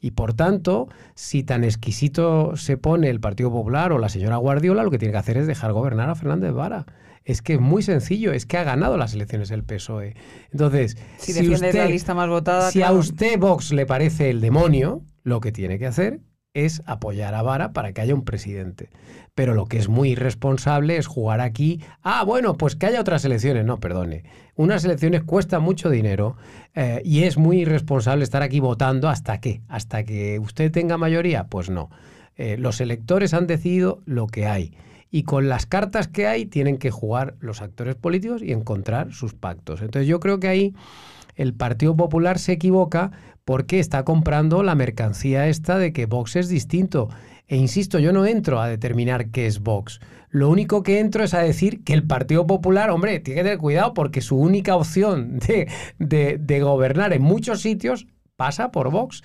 [0.00, 4.84] Y por tanto, si tan exquisito se pone el Partido Popular o la señora Guardiola,
[4.84, 6.86] lo que tiene que hacer es dejar gobernar a Fernández Vara.
[7.24, 10.14] Es que es muy sencillo, es que ha ganado las elecciones el PSOE.
[10.52, 15.02] Entonces, si, usted, la lista más votada, si a usted Vox le parece el demonio,
[15.24, 16.20] lo que tiene que hacer
[16.64, 18.90] es apoyar a Vara para que haya un presidente.
[19.34, 23.24] Pero lo que es muy irresponsable es jugar aquí, ah, bueno, pues que haya otras
[23.24, 23.64] elecciones.
[23.64, 24.24] No, perdone.
[24.56, 26.36] Unas elecciones cuestan mucho dinero
[26.74, 31.44] eh, y es muy irresponsable estar aquí votando hasta qué, hasta que usted tenga mayoría.
[31.44, 31.90] Pues no.
[32.36, 34.74] Eh, los electores han decidido lo que hay.
[35.10, 39.34] Y con las cartas que hay tienen que jugar los actores políticos y encontrar sus
[39.34, 39.80] pactos.
[39.80, 40.74] Entonces yo creo que ahí
[41.36, 43.12] el Partido Popular se equivoca
[43.48, 47.08] porque está comprando la mercancía esta de que Vox es distinto.
[47.46, 50.00] E insisto, yo no entro a determinar qué es Vox.
[50.28, 53.58] Lo único que entro es a decir que el Partido Popular, hombre, tiene que tener
[53.58, 58.06] cuidado porque su única opción de, gobernar en muchos sitios
[58.36, 59.22] pasa por Vox.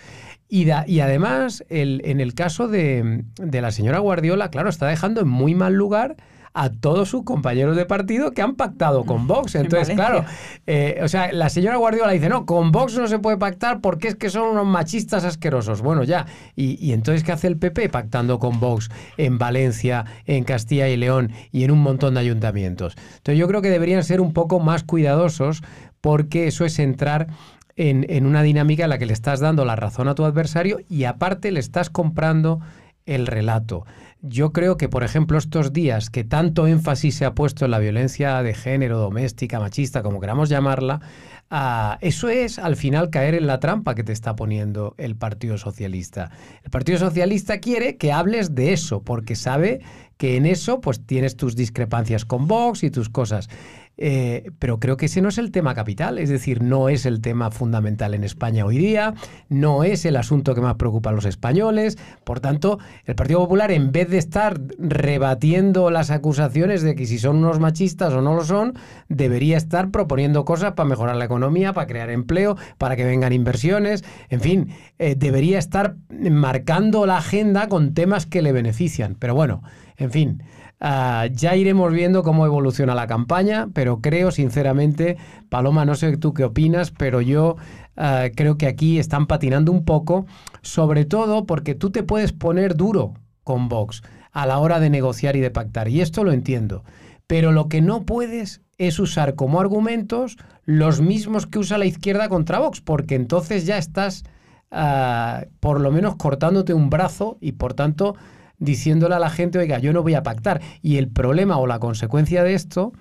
[0.48, 5.20] Y, y además, el, en el caso de, de la señora Guardiola, claro, está dejando
[5.20, 6.16] en muy mal lugar
[6.54, 9.56] a todos sus compañeros de partido que han pactado con Vox.
[9.56, 10.24] Entonces, claro,
[10.68, 14.10] eh, o sea, la señora Guardiola dice, no, con Vox no se puede pactar porque
[14.10, 15.82] es que son unos machistas asquerosos.
[15.82, 16.26] Bueno, ya.
[16.56, 20.98] Y, y entonces, ¿qué hace el PP pactando con Vox en Valencia, en Castilla y
[20.98, 22.96] León y en un montón de ayuntamientos?
[22.98, 25.63] Entonces, yo creo que deberían ser un poco más cuidadosos
[26.02, 27.28] porque eso es entrar
[27.76, 31.06] en, una dinámica en la que le estás dando la razón a tu adversario y
[31.06, 32.60] aparte le estás comprando
[33.06, 33.86] el relato.
[34.26, 37.80] Yo creo que, por ejemplo, estos días que tanto énfasis se ha puesto en la
[37.80, 41.02] violencia de género, doméstica, machista, como queramos llamarla,
[41.50, 45.58] ah, eso es al final caer en la trampa que te está poniendo el Partido
[45.58, 46.32] Socialista.
[46.64, 49.82] El Partido Socialista quiere que hables de eso, porque sabe
[50.24, 53.50] que en eso pues tienes tus discrepancias con Vox y tus cosas.
[53.98, 57.20] Eh, pero creo que ese no es el tema capital, es decir, no es el
[57.20, 59.16] tema fundamental en España hoy día,
[59.50, 61.98] no es el asunto que más preocupa a los españoles.
[62.24, 67.20] Por tanto, el Partido Popular, en vez de estar rebatiendo las acusaciones de que si
[67.20, 68.76] son unos machistas o no lo son,
[69.10, 74.06] debería estar proponiendo cosas para mejorar la economía, para crear empleo, para que vengan inversiones,
[74.30, 79.18] en fin, eh, debería estar marcando la agenda con temas que le benefician.
[79.20, 79.64] Pero bueno,
[79.97, 80.43] en fin.
[80.86, 85.15] Ah, ya iremos viendo cómo evoluciona la campaña, pero creo sinceramente,
[85.47, 87.56] Paloma, no sé tú qué opinas, pero yo
[87.95, 90.25] ah, creo que aquí están patinando un poco,
[90.62, 93.13] sobre todo porque tú te puedes poner duro
[93.45, 94.03] con Vox
[94.34, 96.84] a la hora de negociar y de pactar, y esto lo entiendo,
[97.27, 102.27] pero lo que no puedes es usar como argumentos los mismos que usa la izquierda
[102.27, 104.23] contra Vox, porque entonces ya estás
[104.69, 108.15] ah, por lo menos cortándote un brazo y por tanto
[108.63, 110.62] diciéndole a la gente, oiga, yo no voy a pactar.
[110.82, 112.93] Y el problema o la consecuencia de esto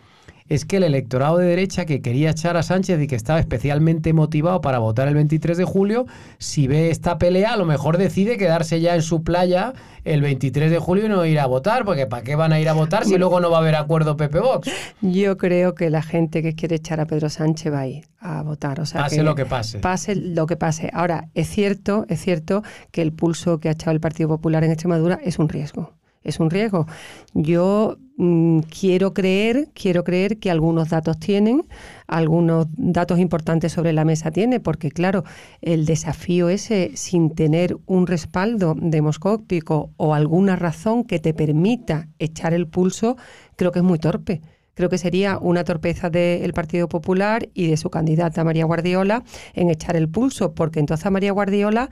[0.55, 4.13] es que el electorado de derecha que quería echar a Sánchez y que estaba especialmente
[4.13, 8.37] motivado para votar el 23 de julio, si ve esta pelea, a lo mejor decide
[8.37, 9.73] quedarse ya en su playa
[10.05, 12.69] el 23 de julio y no ir a votar, porque ¿para qué van a ir
[12.69, 14.71] a votar si luego no va a haber acuerdo Pepe Vox?
[15.01, 18.43] Yo creo que la gente que quiere echar a Pedro Sánchez va a ir a
[18.43, 18.79] votar.
[18.81, 19.79] O sea, pase lo que pase.
[19.79, 20.91] Pase lo que pase.
[20.93, 24.71] Ahora, es cierto, es cierto que el pulso que ha echado el Partido Popular en
[24.71, 26.87] Extremadura es un riesgo es un riesgo.
[27.35, 31.65] Yo mm, quiero creer, quiero creer que algunos datos tienen,
[32.07, 35.25] algunos datos importantes sobre la mesa tiene, porque claro,
[35.61, 42.55] el desafío ese sin tener un respaldo demoscópico o alguna razón que te permita echar
[42.55, 43.17] el pulso,
[43.57, 44.41] creo que es muy torpe.
[44.75, 49.69] Creo que sería una torpeza del Partido Popular y de su candidata María Guardiola en
[49.69, 51.91] echar el pulso, porque entonces a María Guardiola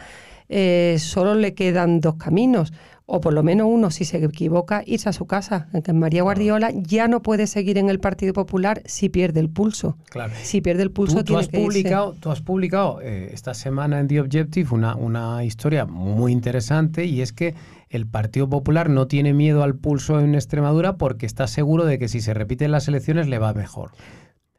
[0.48, 2.72] eh, solo le quedan dos caminos
[3.12, 5.68] o por lo menos uno, si se equivoca, irse a su casa.
[5.82, 9.98] Que María Guardiola ya no puede seguir en el Partido Popular si pierde el pulso.
[10.10, 10.32] Claro.
[10.40, 14.20] Si pierde el pulso, tú, has publicado, Tú has publicado eh, esta semana en The
[14.20, 17.56] Objective una, una historia muy interesante y es que
[17.88, 22.06] el Partido Popular no tiene miedo al pulso en Extremadura porque está seguro de que
[22.06, 23.90] si se repiten las elecciones le va mejor.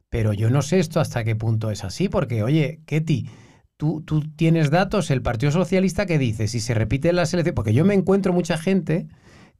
[0.10, 3.30] Pero yo no sé esto hasta qué punto es así, porque, oye, Ketty,
[3.82, 7.84] Tú, tienes datos, el Partido Socialista que dice, si se repite la selección, porque yo
[7.84, 9.08] me encuentro mucha gente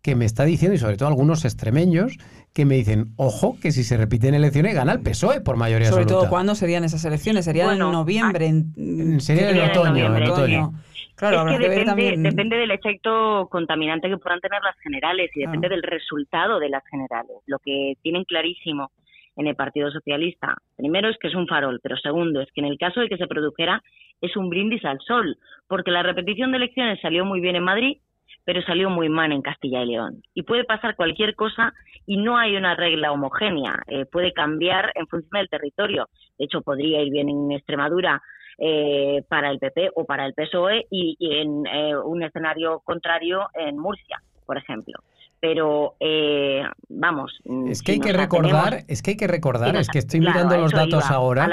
[0.04, 2.20] que me está diciendo, y sobre todo algunos extremeños,
[2.54, 6.04] que me dicen, ojo, que si se repiten elecciones gana el PSOE por mayoría sobre
[6.04, 6.26] absoluta.
[6.26, 7.46] todo, ¿cuándo serían esas elecciones?
[7.46, 8.46] ¿Serían en noviembre?
[8.46, 10.74] En, sería en, otoño, en otoño.
[11.16, 15.68] Claro, es que, depende, depende, del efecto contaminante que puedan tener las generales y depende
[15.68, 17.38] del resultado de las generales.
[17.48, 18.92] Lo que tienen clarísimo
[19.38, 22.68] en el Partido Socialista, primero es que es un farol, pero segundo es que en
[22.68, 23.82] el caso de que se produjera
[24.22, 27.98] es un brindis al sol, porque la repetición de elecciones salió muy bien en Madrid,
[28.44, 30.24] pero salió muy mal en Castilla y León.
[30.34, 31.74] Y puede pasar cualquier cosa
[32.06, 36.10] y no hay una regla homogénea, eh, puede cambiar en función del territorio.
[36.38, 38.22] De hecho, podría ir bien en Extremadura
[38.58, 43.78] eh, para el PP o para el PSOE y, en eh, un escenario contrario en
[43.78, 45.00] Murcia, por ejemplo
[45.42, 47.40] pero eh, vamos.
[47.46, 50.56] Mm, es que hay que recordar, es que hay que recordar, es que estoy mirando
[50.56, 51.50] los datos ahora.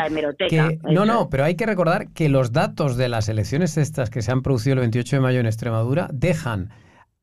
[0.48, 4.20] que, no, no, pero hay que recordar que los datos de las elecciones estas que
[4.20, 6.68] se han producido el 28 de mayo en Extremadura dejan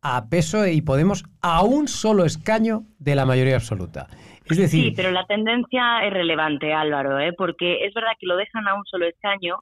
[0.02, 4.08] a PSOE y Podemos a un solo escaño de la mayoría absoluta.
[4.46, 7.34] Es decir, sí, pero la tendencia es relevante, Álvaro, ¿eh?
[7.34, 9.58] porque es verdad que lo dejan a un solo escaño,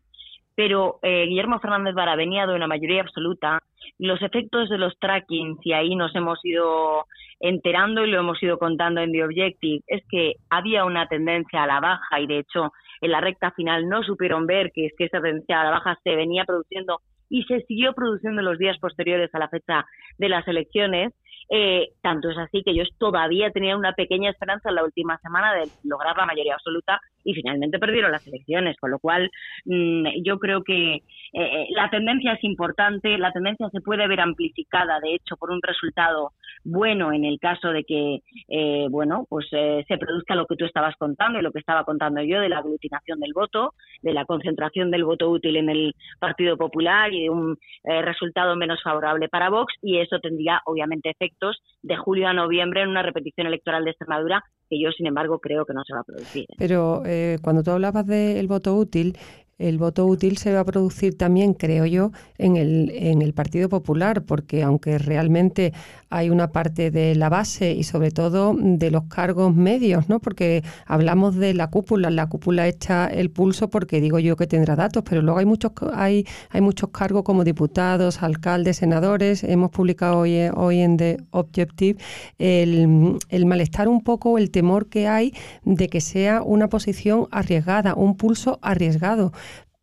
[0.56, 3.62] pero eh, Guillermo Fernández Vara venía de una mayoría absoluta
[4.00, 7.06] los efectos de los trackings, y ahí nos hemos ido
[7.39, 11.68] enterando y lo hemos ido contando en The Objective, es que había una tendencia a
[11.68, 15.06] la baja y de hecho en la recta final no supieron ver que es que
[15.06, 18.78] esa tendencia a la baja se venía produciendo y se siguió produciendo en los días
[18.80, 19.86] posteriores a la fecha
[20.18, 21.13] de las elecciones
[21.49, 25.53] eh, tanto es así que ellos todavía tenían una pequeña esperanza en la última semana
[25.53, 29.29] de lograr la mayoría absoluta y finalmente perdieron las elecciones, con lo cual
[29.65, 31.01] mm, yo creo que eh,
[31.34, 35.62] eh, la tendencia es importante, la tendencia se puede ver amplificada, de hecho, por un
[35.62, 36.32] resultado
[36.63, 40.65] bueno en el caso de que, eh, bueno, pues eh, se produzca lo que tú
[40.65, 44.26] estabas contando y lo que estaba contando yo de la aglutinación del voto, de la
[44.26, 49.30] concentración del voto útil en el Partido Popular y de un eh, resultado menos favorable
[49.30, 53.84] para Vox y eso tendría obviamente efectos de julio a noviembre en una repetición electoral
[53.84, 56.45] de Extremadura que yo, sin embargo, creo que no se va a producir.
[56.58, 57.04] Pero
[57.43, 59.15] cuando tú hablabas del voto útil,
[59.63, 63.69] el voto útil se va a producir también, creo yo, en el, en el Partido
[63.69, 65.73] Popular, porque aunque realmente
[66.13, 70.19] hay una parte de la base y sobre todo de los cargos medios, ¿no?
[70.19, 74.76] Porque hablamos de la cúpula, la cúpula echa el pulso porque digo yo que tendrá
[74.76, 79.43] datos, pero luego hay muchos hay, hay muchos cargos como diputados, alcaldes, senadores.
[79.43, 81.99] Hemos publicado hoy, hoy en The Objective
[82.38, 87.95] el, el malestar un poco, el temor que hay de que sea una posición arriesgada,
[87.95, 89.32] un pulso arriesgado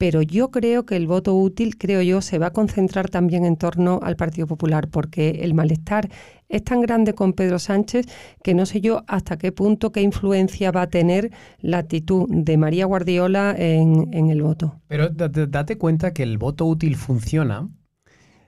[0.01, 3.59] pero yo creo que el voto útil, creo yo, se va a concentrar también en
[3.59, 6.09] torno al Partido Popular, porque el malestar
[6.49, 8.07] es tan grande con Pedro Sánchez
[8.43, 12.57] que no sé yo hasta qué punto, qué influencia va a tener la actitud de
[12.57, 14.81] María Guardiola en, el voto.
[14.89, 17.69] Pero date cuenta que el voto útil funciona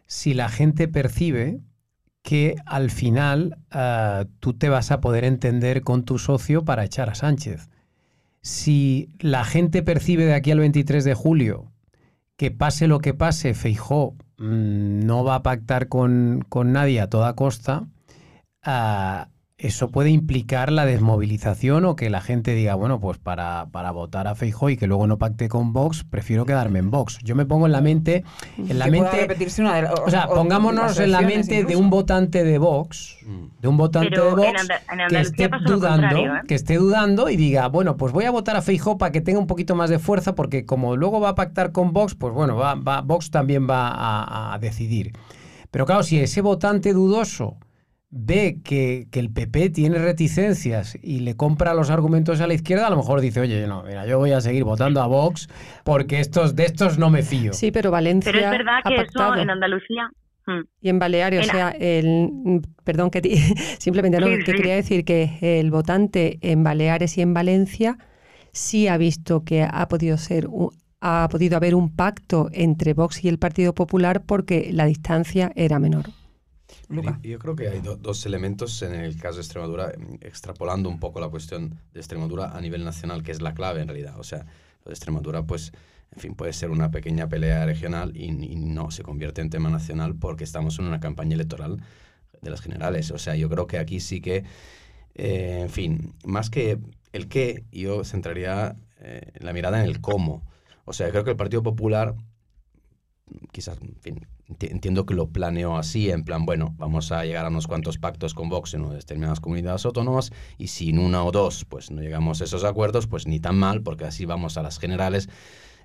[0.07, 1.61] si la gente percibe
[2.23, 7.11] que al final ah, tú te vas a poder entender con tu socio para echar
[7.11, 7.69] a Sánchez
[8.43, 11.73] si la gente percibe de aquí al 23 de julio
[12.37, 17.09] que pase lo que pase, Feijó mm, no va a pactar con, con nadie a
[17.09, 17.87] toda costa,
[18.67, 19.32] uh,
[19.63, 24.27] eso puede implicar la desmovilización o que la gente diga, bueno, pues para, para votar
[24.27, 27.19] a Feijóo y que luego no pacte con Vox, prefiero quedarme en Vox.
[27.23, 28.25] Yo me pongo en la mente,
[28.59, 29.29] en la mente,
[30.05, 33.19] o, sea, pongámonos en la mente de un votante de Vox,
[33.61, 34.69] de un votante de Vox
[35.09, 36.41] que esté dudando, ¿eh?
[36.49, 39.39] que esté dudando y diga, bueno, pues voy a votar a Feijóo para que tenga
[39.39, 42.57] un poquito más de fuerza, porque como luego va a pactar con Vox, pues bueno,
[42.57, 45.13] va, va Vox también va a, a decidir.
[45.71, 47.59] Pero claro, si ese votante dudoso
[48.13, 52.91] ve que, el PP tiene reticencias y le compra los argumentos a la izquierda, a
[52.91, 55.49] lo mejor dice, oye, no, mira, yo voy a seguir votando a Vox
[55.83, 57.55] porque estos, de estos no me fío.
[57.55, 58.31] Sí, pero Valencia.
[58.31, 60.11] Pero es verdad que eso en Andalucía.
[60.47, 60.63] Hmm.
[60.81, 63.21] Y en Baleares, o sea, el, perdón, que
[63.79, 67.97] simplemente no, que quería decir que el votante en Baleares y en Valencia
[68.53, 70.49] sí ha visto que ha podido ser
[71.05, 75.81] ha podido haber un pacto entre Vox y el Partido Popular porque la distancia era
[75.81, 76.05] menor.
[77.23, 81.29] Yo creo que hay dos elementos en el caso de Extremadura, extrapolando un poco la
[81.29, 84.19] cuestión de Extremadura a nivel nacional, que es la clave en realidad.
[84.19, 84.47] O sea,
[84.85, 85.73] lo de Extremadura, pues,
[86.15, 90.15] en fin, puede ser una pequeña pelea regional y, no se convierte en tema nacional
[90.17, 91.83] porque estamos en una campaña electoral
[92.41, 93.11] de las generales.
[93.11, 94.45] O sea, yo creo que aquí sí que,
[95.15, 96.79] eh, en fin, más que
[97.13, 100.43] el qué, yo centraría eh, la mirada en el cómo.
[100.85, 102.15] O sea, creo que el Partido Popular,
[103.53, 104.27] quizás, en fin,
[104.61, 108.35] entiendo que lo planeó así, en plan, bueno, vamos a llegar a unos cuantos pactos
[108.35, 112.41] con Vox en determinadas comunidades autónomas y si en una o dos pues no llegamos
[112.41, 115.29] a esos acuerdos, pues ni tan mal, porque así vamos a las generales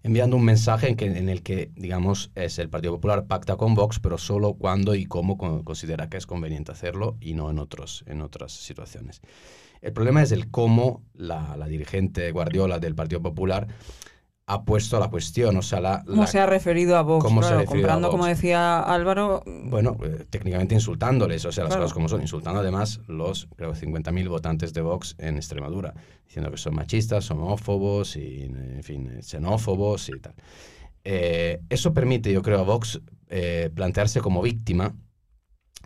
[0.03, 4.17] enviando un mensaje en, el que, digamos, es el Partido Popular pacta con Vox, pero
[4.17, 8.53] solo cuando y cómo considera que es conveniente hacerlo y no en, otros, en otras
[8.53, 9.21] situaciones.
[9.81, 13.67] El problema es el cómo la dirigente Guardiola del Partido Popular
[14.49, 15.57] ha puesto la cuestión.
[15.57, 17.23] O sea, la, ¿Cómo se ha referido a Vox?
[17.23, 19.43] ¿Cómo se ha comprando, como decía Álvaro.
[19.45, 24.29] Bueno, eh, técnicamente insultándoles, o sea, las cosas como son, insultando además los, creo, 50.000
[24.29, 25.93] votantes de Vox en Extremadura,
[26.25, 30.33] diciendo que son machistas, homófobos y, en fin, xenófobos y tal.
[31.03, 34.95] Eh, eso permite, yo creo, a Vox eh, plantearse como víctima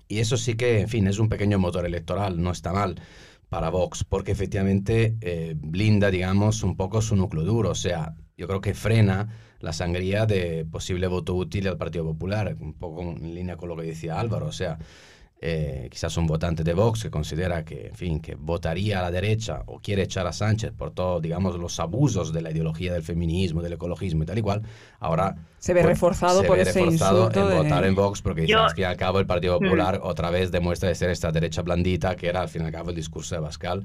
[0.08, 3.02] y eso sí que, en fin, es un pequeño motor electoral, no está mal
[3.50, 5.18] para Vox, porque efectivamente
[5.56, 7.72] blinda, digamos, un poco su núcleo duro.
[7.72, 12.56] O sea, yo creo que frena la sangría de posible voto útil al Partido Popular,
[12.60, 14.48] un poco en línea con lo que decía Álvaro.
[14.48, 14.80] O sea,
[15.44, 19.10] eh, quizás un votante de Vox que considera que, en fin, que votaría a la
[19.10, 23.02] derecha o quiere echar a Sánchez por todos, digamos, los abusos de la ideología del
[23.02, 24.62] feminismo, del ecologismo y tal y cual,
[25.00, 28.82] ahora se ve reforzado por ese insulto en votar en Vox porque dice, al fin
[28.82, 29.64] y al cabo el Partido mm.
[29.64, 32.72] Popular otra vez demuestra de ser esta derecha blandita que era al fin y al
[32.72, 33.84] cabo el discurso de Bascal.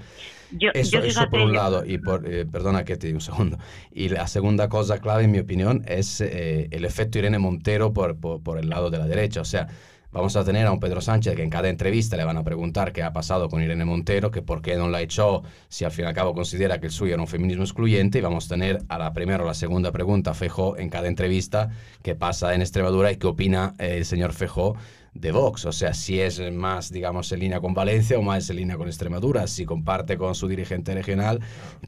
[0.74, 3.58] eso, eso por un lado, y por, eh, perdona que te diga un segundo,
[3.92, 8.14] y la segunda cosa clave en mi opinión es eh, el efecto Irene Montero por,
[8.16, 9.68] por, por el lado de la derecha, o sea,
[10.16, 12.94] Vamos a tener a un Pedro Sánchez que en cada entrevista le van a preguntar
[12.94, 16.06] qué ha pasado con Irene Montero, que por qué no la echó si al fin
[16.06, 18.16] y al cabo considera que el suyo era un feminismo excluyente.
[18.16, 21.08] Y vamos a tener a la primera o la segunda pregunta a Fejó en cada
[21.08, 21.68] entrevista
[22.02, 24.76] qué pasa en Extremadura y qué opina el señor Fejó
[25.12, 28.56] de Vox, o sea, si es más, digamos, en línea con Valencia o más en
[28.56, 31.40] línea con Extremadura, si comparte con su dirigente regional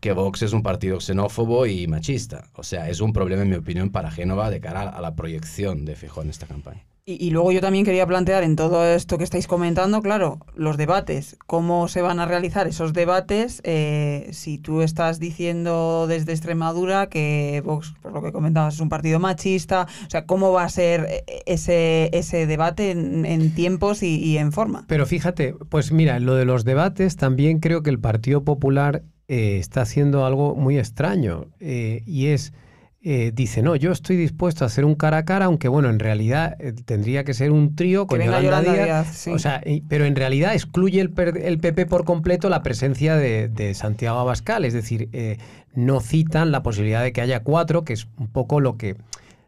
[0.03, 2.45] que Vox es un partido xenófobo y machista.
[2.57, 5.87] O sea, es un problema, en mi opinión, para Génova de cara a la proyección
[5.87, 6.85] de Fejó en esta campaña.
[7.11, 11.39] Y, luego yo también quería plantear en todo esto que estáis comentando, claro, los debates,
[11.47, 17.63] cómo se van a realizar esos debates eh, si tú estás diciendo desde Extremadura que
[17.65, 21.07] Vox, por lo que comentabas, es un partido machista, o sea, cómo va a ser
[21.09, 24.85] eh, ese, ese debate en, tiempos y, en forma.
[24.87, 29.57] Pero fíjate, pues mira, lo de los debates también creo que el Partido Popular eh,
[29.57, 32.53] está haciendo algo muy extraño y es
[33.01, 36.01] eh, dice, no, yo estoy dispuesto a hacer un cara a cara, aunque bueno, en
[36.01, 39.29] realidad eh, tendría que ser un trío con Yolanda, Díaz.
[39.29, 44.19] O sea, pero en realidad excluye el, el, PP por completo la presencia de, Santiago
[44.19, 45.39] Abascal, es decir, eh,
[45.75, 48.97] no citan la posibilidad de que haya cuatro, que es un poco lo que,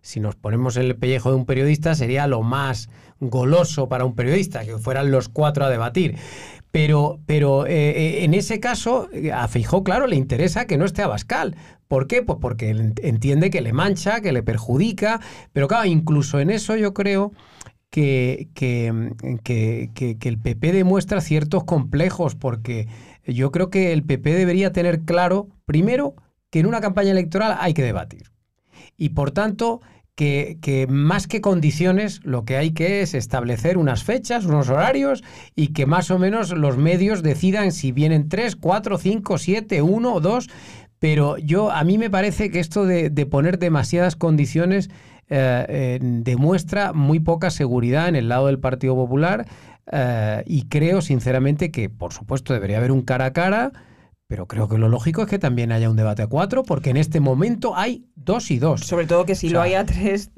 [0.01, 2.89] si nos ponemos en el pellejo de un periodista, sería lo más
[3.21, 6.17] goloso para un periodista, que fueran los cuatro a debatir.
[6.73, 11.57] Pero, pero en ese caso, a Feijó, claro, le interesa que no esté Abascal,
[11.91, 12.23] ¿Por qué?
[12.23, 15.21] Pues porque entiende que le mancha, que le perjudica,
[15.53, 17.33] pero claro, incluso en eso yo creo
[17.91, 19.11] que, que,
[19.43, 22.87] que, el PP demuestra ciertos complejos, porque
[23.27, 26.15] yo creo que el PP debería tener claro, primero,
[26.51, 28.31] que en una campaña electoral hay que debatir.
[28.97, 29.81] Y por tanto,
[30.15, 35.23] que, más que condiciones, lo que hay que es establecer unas fechas, unos horarios
[35.57, 40.15] y que más o menos los medios decidan si vienen tres, cuatro, cinco, siete, uno
[40.15, 40.49] o dos.
[40.99, 44.91] Pero yo, a mí me parece que esto de, poner demasiadas condiciones
[45.31, 49.47] eh, demuestra muy poca seguridad en el lado del Partido Popular
[49.91, 53.73] eh, y creo sinceramente que, por supuesto, debería haber un cara a cara
[54.31, 56.97] pero creo que lo lógico es que también haya un debate a cuatro, porque en
[56.97, 58.83] este momento hay dos y dos.
[58.83, 60.31] Sobre todo que si lo hay a tres.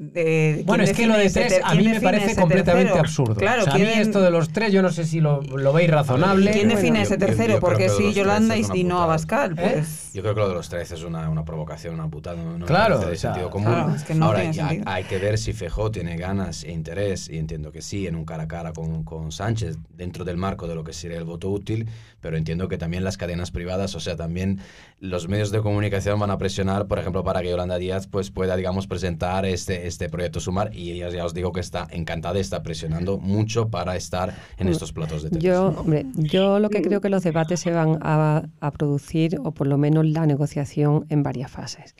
[0.65, 3.35] bueno, es que lo de tres a mí me parece completamente absurdo.
[3.35, 5.41] Claro, a mí esto de los tres, yo no sé si lo,
[5.73, 6.49] veis razonable.
[6.49, 7.59] ¿Quién define ese tercero?
[7.59, 9.73] porque si Yolanda y, no Abascal, ¿Eh?
[9.75, 10.09] pues.
[10.11, 12.41] Yo creo que lo de los tres es una, una provocación, una putada.
[12.41, 12.97] No, claro.
[12.97, 13.95] de sentido común.
[14.21, 14.41] Ahora,
[14.87, 18.25] hay, que ver si Fejó tiene ganas e interés, y entiendo que sí, en un
[18.25, 21.51] cara a cara con, con Sánchez, dentro del marco de lo que sería el voto
[21.51, 21.87] útil,
[22.23, 24.59] pero entiendo que también las cadenas privadas o sea, también
[24.99, 28.55] los medios de comunicación van a presionar, por ejemplo, para que Yolanda Díaz pues, pueda,
[28.55, 32.41] digamos, presentar este, este proyecto Sumar y ella ya os digo que está encantada y
[32.41, 35.73] está presionando mucho para estar en estos platos de televisión.
[35.73, 39.51] Yo, hombre, yo lo que creo que los debates se van a, a producir, o
[39.51, 41.95] por lo menos la negociación, en varias fases.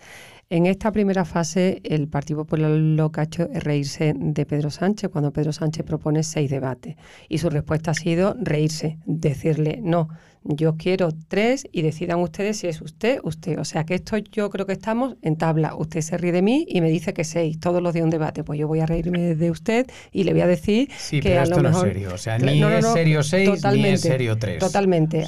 [0.49, 4.69] En esta primera fase, el Partido Popular lo que ha hecho es reírse de Pedro
[4.69, 6.95] Sánchez cuando Pedro Sánchez propone seis debates.
[7.27, 10.09] Y su respuesta ha sido reírse, decirle, no,
[10.43, 13.57] yo quiero tres y decidan ustedes si es usted, usted.
[13.59, 15.75] O sea que esto yo creo que estamos en tabla.
[15.75, 18.43] Usted se ríe de mí y me dice que seis, todos los días un debate.
[18.43, 21.41] Pues yo voy a reírme de usted y le voy a decir sí, que pero
[21.41, 21.83] a esto lo mejor...
[21.83, 22.13] no es serio.
[22.13, 24.59] O sea, ni es serio seis ni es serio tres.
[24.59, 25.25] Totalmente.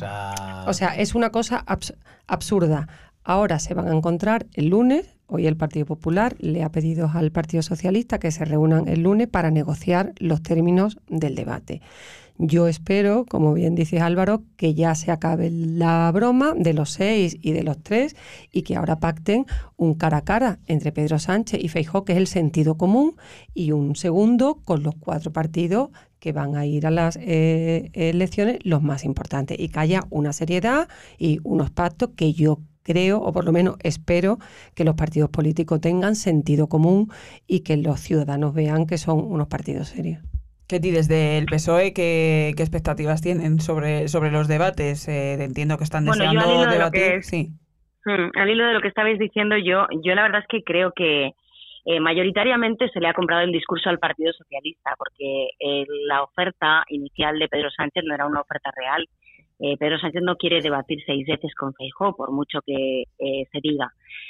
[0.67, 1.63] O sea, es una cosa
[2.27, 2.87] absurda.
[3.27, 5.09] Ahora se van a encontrar el lunes.
[5.25, 9.27] Hoy el Partido Popular le ha pedido al Partido Socialista que se reúnan el lunes
[9.27, 11.81] para negociar los términos del debate.
[12.37, 17.35] Yo espero, como bien dice Álvaro, que ya se acabe la broma de los seis
[17.41, 18.15] y de los tres
[18.51, 22.19] y que ahora pacten un cara a cara entre Pedro Sánchez y Feijó, que es
[22.19, 23.15] el sentido común,
[23.55, 28.59] y un segundo con los cuatro partidos que van a ir a las eh, elecciones
[28.63, 33.33] los más importantes y que haya una seriedad y unos pactos que yo creo, o
[33.33, 34.37] por lo menos espero,
[34.75, 37.09] que los partidos políticos tengan sentido común
[37.47, 40.23] y que los ciudadanos vean que son unos partidos serios.
[40.67, 45.07] Ketty, desde el PSOE, ¿qué, qué expectativas tienen sobre, sobre los debates?
[45.07, 47.23] Eh, entiendo que están deseando debatir.
[47.23, 47.49] sí.
[48.05, 50.91] Hmm, al hilo de lo que estabais diciendo, yo, yo la verdad es que creo
[50.95, 51.31] que
[51.85, 56.83] eh, mayoritariamente se le ha comprado el discurso al Partido Socialista, porque eh, la oferta
[56.89, 59.07] inicial de Pedro Sánchez no era una oferta real.
[59.57, 63.89] Pedro Sánchez no quiere debatir seis veces con Feijóo, por mucho que se diga.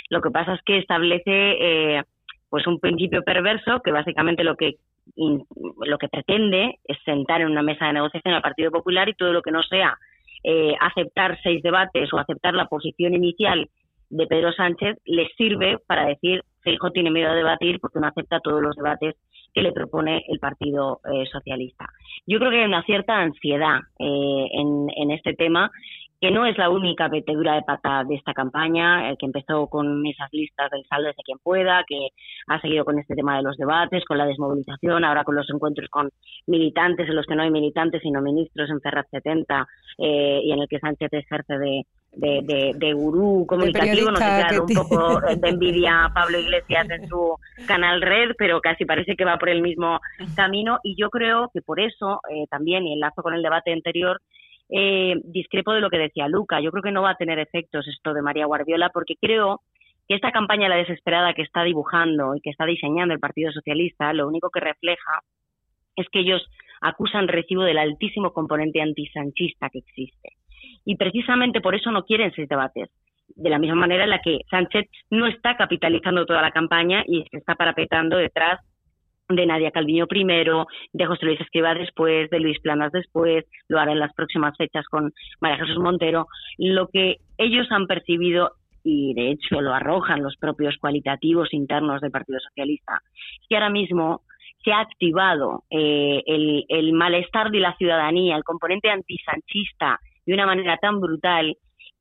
[0.09, 2.03] Lo que pasa es que establece
[2.49, 4.76] pues un principio perverso que básicamente lo que
[5.15, 9.34] lo que pretende es sentar en una mesa de negociación al Partido Popular y todo
[9.34, 9.97] lo que no sea
[10.43, 13.69] eh, aceptar seis debates o aceptar la posición inicial
[14.10, 18.08] de Pedro Sánchez le sirve para decir que hijo tiene miedo a debatir porque no
[18.08, 19.16] acepta todos los debates
[19.53, 21.86] que le propone el Partido eh, Socialista.
[22.28, 25.72] Yo creo que hay una cierta ansiedad eh, en, este tema
[26.20, 30.06] que no es la única metedura de pata de esta campaña, eh, que empezó con
[30.06, 32.10] esas listas del saldo de quien pueda, que
[32.47, 35.89] ha seguido con este tema de los debates, con la desmovilización, ahora con los encuentros
[35.89, 36.10] con
[36.47, 39.68] militantes, en los que no hay militantes sino ministros en Ferrat 70,
[39.99, 41.84] eh, y en el que Sánchez ejerce de,
[42.16, 47.38] de, de, gurú comunicativo, no sé, un poco de envidia a Pablo Iglesias en su
[47.68, 49.99] canal Red, pero casi parece que va por el mismo
[50.36, 54.22] camino, y yo creo que por eso eh, también, y enlazo con el debate anterior,
[54.70, 56.59] eh, discrepo de lo que decía Luca.
[56.59, 59.61] Yo creo que no va a tener efectos esto de María Guardiola porque creo
[60.07, 64.13] que esta campaña la desesperada que está dibujando y que está diseñando el Partido Socialista
[64.13, 65.22] lo único que refleja
[65.95, 66.45] es que ellos
[66.82, 70.34] acusan recibo del altísimo componente antisanchista que existe.
[70.86, 72.89] Y precisamente por eso no quieren seis debates.
[73.36, 77.23] De la misma manera en la que Sánchez no está capitalizando toda la campaña y
[77.31, 78.59] se está parapetando detrás
[79.29, 83.91] de Nadia Calviño primero, de José Luis Escriba después, de Luis Planas después, lo hará
[83.91, 85.11] en las próximas fechas con
[85.41, 86.27] María Jesús Montero.
[86.57, 88.51] Lo que ellos han percibido
[88.83, 92.99] y de hecho lo arrojan los propios cualitativos internos del Partido Socialista,
[93.49, 94.21] que ahora mismo
[94.63, 100.45] se ha activado eh, el, el malestar de la ciudadanía, el componente antisanchista de una
[100.45, 101.55] manera tan brutal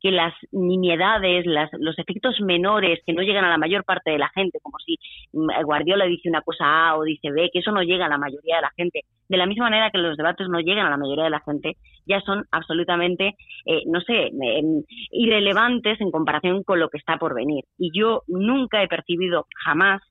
[0.05, 4.19] que las nimiedades, las, los efectos menores que no llegan a la mayor parte de
[4.19, 4.99] la gente, como si
[5.33, 8.19] mm, Guardiola dice una cosa A o dice B, que eso no llega a la
[8.19, 9.01] mayoría de la gente,
[9.31, 11.79] de la misma manera que los debates no llegan a la mayoría de la gente,
[12.07, 17.35] ya son absolutamente, eh, no sé, em, irrelevantes en comparación con lo que está por
[17.35, 17.65] venir.
[17.79, 20.03] Y yo nunca he percibido jamás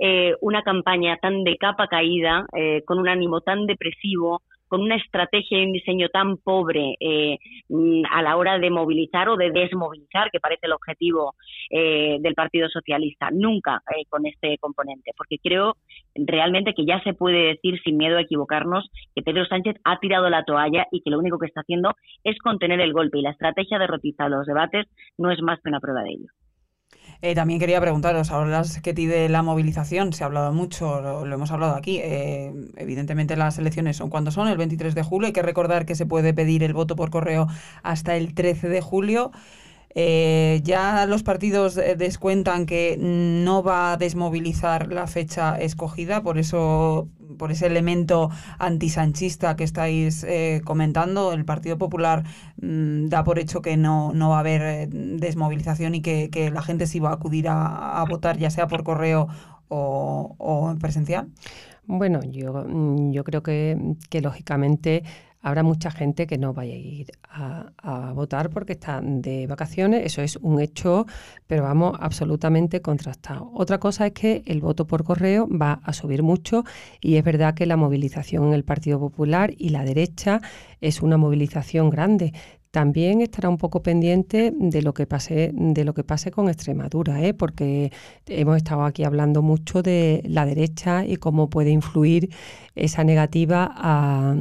[0.00, 4.96] eh, una campaña tan de capa caída, eh, con un ánimo tan depresivo, con una
[4.96, 7.38] estrategia y un diseño tan pobre eh,
[7.68, 11.34] mm, a la hora de movilizar o de desmovilizar, que parece el objetivo
[11.70, 15.76] eh, del Partido Socialista, nunca eh, con este componente, porque creo
[16.14, 20.28] realmente que ya se puede decir sin miedo a equivocarnos que Pedro Sánchez ha tirado
[20.30, 21.94] la toalla y que lo único que está haciendo
[22.24, 25.68] es contener el golpe y la estrategia derrotista de los debates no es más que
[25.68, 26.28] una prueba de ello.
[27.20, 31.50] Eh, también quería preguntaros, ahora que de la movilización, se ha hablado mucho, lo, hemos
[31.50, 35.42] hablado aquí, eh, evidentemente las elecciones son cuando son, el 23 de julio, hay que
[35.42, 37.48] recordar que se puede pedir el voto por correo
[37.82, 39.32] hasta el 13 de julio.
[40.00, 46.38] Eh, ya los partidos eh, descuentan que no va a desmovilizar la fecha escogida, por
[46.38, 48.30] eso, por ese elemento
[48.60, 52.22] antisanchista que estáis eh, comentando, el Partido Popular
[52.62, 56.86] mm, da por hecho que no, no va a haber desmovilización y que, la gente
[56.86, 59.26] sí va a acudir a, votar, ya sea por correo
[59.66, 61.26] o, o presencial.
[61.86, 65.02] Bueno, yo, mm, yo creo que, que lógicamente
[65.40, 70.22] habrá mucha gente que no vaya a ir a, votar porque están de vacaciones, eso
[70.22, 71.06] es un hecho,
[71.46, 73.50] pero vamos, absolutamente contrastado.
[73.54, 76.64] Otra cosa es que el voto por correo va a subir mucho
[77.00, 80.40] y es verdad que la movilización en el Partido Popular y la derecha
[80.80, 82.32] es una movilización grande
[82.70, 87.22] también estará un poco pendiente de lo que pase, de lo que pase con Extremadura,
[87.22, 87.32] ¿eh?
[87.32, 87.90] porque
[88.26, 92.30] hemos estado aquí hablando mucho de la derecha y cómo puede influir
[92.74, 94.36] esa negativa a,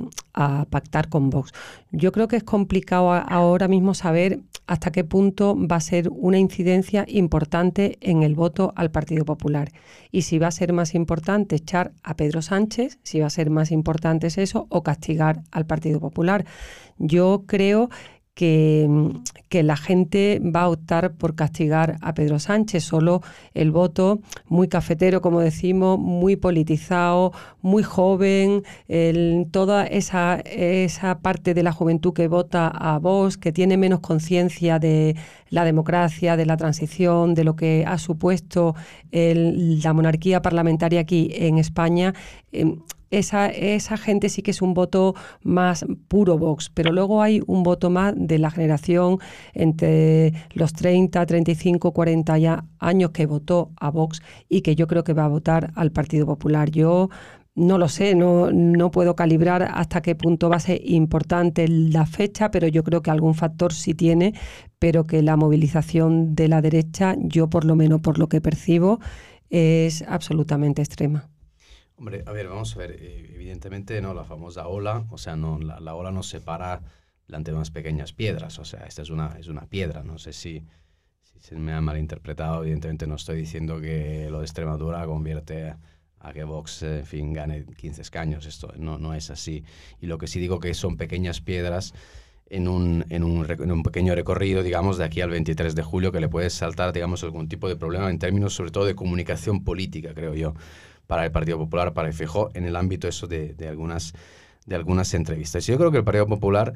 [0.69, 1.51] pactar con Vox.
[1.91, 6.37] Yo creo que es complicado ahora mismo saber hasta qué punto va a ser una
[6.37, 9.71] incidencia importante en el voto al Partido Popular.
[10.11, 13.49] Y si va a ser más importante echar a Pedro Sánchez, si va a ser
[13.49, 16.45] más importante eso, o castigar al Partido Popular.
[16.97, 17.89] Yo creo
[18.37, 18.87] que,
[19.63, 22.83] la gente va a optar por castigar a Pedro Sánchez.
[22.83, 23.21] Solo
[23.55, 27.31] el voto muy cafetero, como decimos, muy politizado,
[27.61, 28.63] muy joven,
[29.49, 34.77] toda esa, esa parte de la juventud que vota a Vox, que tiene menos conciencia
[34.77, 35.15] de
[35.49, 38.75] la democracia, de la transición, de lo que ha supuesto
[39.11, 42.13] la monarquía parlamentaria aquí en España.
[42.51, 42.77] Em,
[43.09, 47.63] esa, esa gente sí que es un voto más puro Vox, pero luego hay un
[47.63, 49.19] voto más de la generación
[49.53, 55.03] entre los 30, 35, 40 ya años que votó a Vox y que yo creo
[55.03, 56.69] que va a votar al Partido Popular.
[56.71, 57.09] Yo
[57.57, 62.05] no lo sé, no, no puedo calibrar hasta qué punto va a ser importante la
[62.05, 64.33] fecha, pero yo creo que algún factor sí tiene,
[64.77, 68.99] pero que la movilización de la derecha, yo por lo menos por lo que percibo,
[69.49, 71.29] es absolutamente extrema.
[71.99, 75.57] Hombre, a ver, vamos a ver, eh, evidentemente no la famosa ola, o sea, no
[75.57, 76.83] la, la ola nos separa
[77.27, 80.31] delante de unas pequeñas piedras, o sea, esta es una, es una piedra, no sé
[80.31, 80.63] si,
[81.23, 85.75] si se me ha malinterpretado, evidentemente no estoy diciendo que lo de Extremadura convierte
[86.19, 89.63] a que Vox, en fin, gane 15 escaños, esto no, no es así,
[89.99, 91.95] y lo que sí digo que son pequeñas piedras
[92.49, 96.11] en un, en un, en un pequeño recorrido, digamos, de aquí al 23 de julio,
[96.11, 99.63] que le puede saltar, digamos, algún tipo de problema en términos sobre todo de comunicación
[99.63, 100.53] política, creo yo
[101.07, 104.13] para el Partido Popular, para el Fijó, en el ámbito eso de, de, algunas,
[104.65, 105.65] de algunas entrevistas.
[105.65, 106.73] Yo creo que el Partido Popular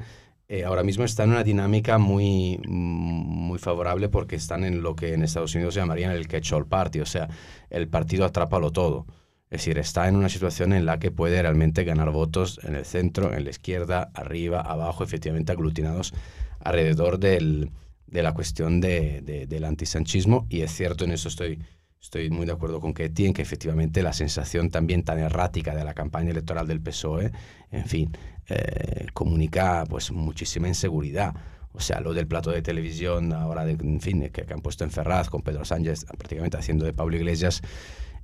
[0.53, 5.13] eh, ahora mismo está en una dinámica muy, muy favorable porque están en lo que
[5.13, 7.29] en Estados Unidos llamarían el catch-all party, o sea,
[7.69, 9.05] el partido atrápalo todo.
[9.49, 12.83] Es decir, está en una situación en la que puede realmente ganar votos en el
[12.83, 16.13] centro, en la izquierda, arriba, abajo, efectivamente aglutinados
[16.59, 17.71] alrededor del,
[18.07, 20.47] de la cuestión de, de, del antisanchismo.
[20.49, 21.59] Y es cierto, en eso estoy
[22.01, 25.93] Estoy muy de acuerdo con Ketty que efectivamente la sensación también tan errática de la
[25.93, 27.31] campaña electoral del PSOE,
[27.69, 28.17] en fin,
[28.49, 31.35] eh, comunica pues muchísima inseguridad.
[31.73, 35.29] O sea, lo del plato de televisión ahora, en fin, que, han puesto en Ferraz
[35.29, 37.61] con Pedro Sánchez prácticamente haciendo de Pablo Iglesias,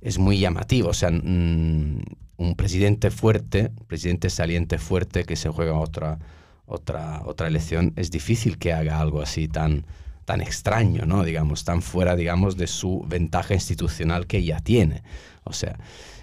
[0.00, 0.88] es muy llamativo.
[0.90, 2.02] O sea, mm,
[2.36, 6.18] un presidente fuerte, presidente saliente fuerte que se juega otra,
[6.66, 9.86] otra, otra elección, es difícil que haga algo así tan,
[10.28, 11.24] tan extraño, ¿no?
[11.24, 15.02] Digamos, tan fuera, digamos, de su ventaja institucional que ya tiene.
[15.44, 15.78] O sea,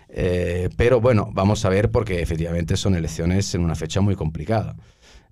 [0.09, 4.75] eh, pero bueno, vamos a ver porque efectivamente son elecciones en una fecha muy complicada.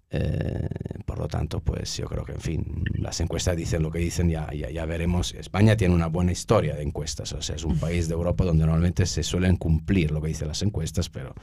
[0.10, 0.68] Eh,
[1.06, 4.28] por lo tanto, pues yo creo que, en fin, las encuestas dicen lo que dicen,
[4.28, 5.36] ya, ya, ya, veremos.
[5.36, 8.66] España tiene una buena historia de encuestas, o sea, es un país de Europa donde
[8.66, 11.36] normalmente se suelen cumplir lo que dicen las encuestas, pero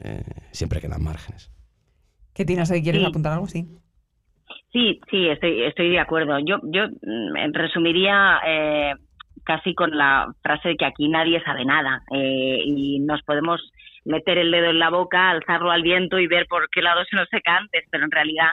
[0.00, 1.50] eh, siempre quedan márgenes.
[2.32, 2.82] ¿Qué tienes ahí?
[2.82, 3.46] ¿Quieres apuntar algo?
[3.46, 3.68] Sí.
[4.72, 6.38] Sí, sí, estoy, estoy de acuerdo.
[6.38, 8.94] Yo, yo mm, resumiría eh,
[9.44, 13.60] casi con la frase de que aquí nadie sabe nada y nos podemos
[14.04, 17.16] meter el dedo en la boca, alzarlo al viento y ver por qué lado se
[17.16, 18.48] nos seca antes, pero en realidad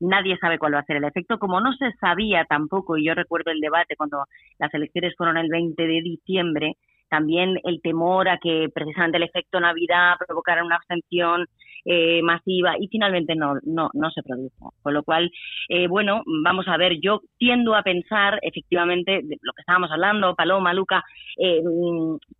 [0.00, 1.38] nadie sabe cuál va a ser el efecto.
[1.38, 4.24] Como no se sabía tampoco, y yo recuerdo el debate cuando
[4.58, 6.72] las elecciones fueron el 20 de diciembre,
[7.08, 11.46] también el temor a que precisamente el efecto Navidad provocara una abstención
[11.84, 14.74] eh, masiva y finalmente no, no, no se produjo.
[14.82, 15.30] Con lo cual,
[15.68, 20.34] eh, bueno, vamos a ver, yo tiendo a pensar efectivamente de lo que estábamos hablando,
[20.34, 21.02] Paloma, Luca,
[21.36, 21.62] eh,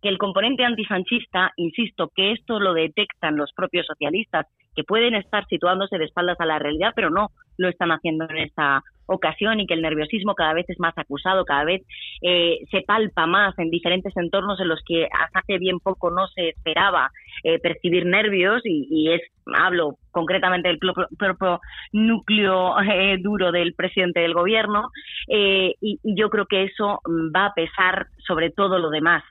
[0.01, 5.45] que el componente antisanchista, insisto, que esto lo detectan los propios socialistas, que pueden estar
[5.47, 9.67] situándose de espaldas a la realidad, pero no lo están haciendo en esta ocasión y
[9.67, 11.83] que el nerviosismo cada vez es más acusado, cada vez
[12.21, 16.27] eh, se palpa más en diferentes entornos en los que hasta hace bien poco no
[16.27, 17.11] se esperaba
[17.43, 19.21] eh, percibir nervios y, es
[19.53, 24.89] hablo concretamente del propio, núcleo eh, duro del presidente del gobierno
[25.27, 27.01] y, y yo creo que eso
[27.35, 29.23] va a pesar sobre todo lo demás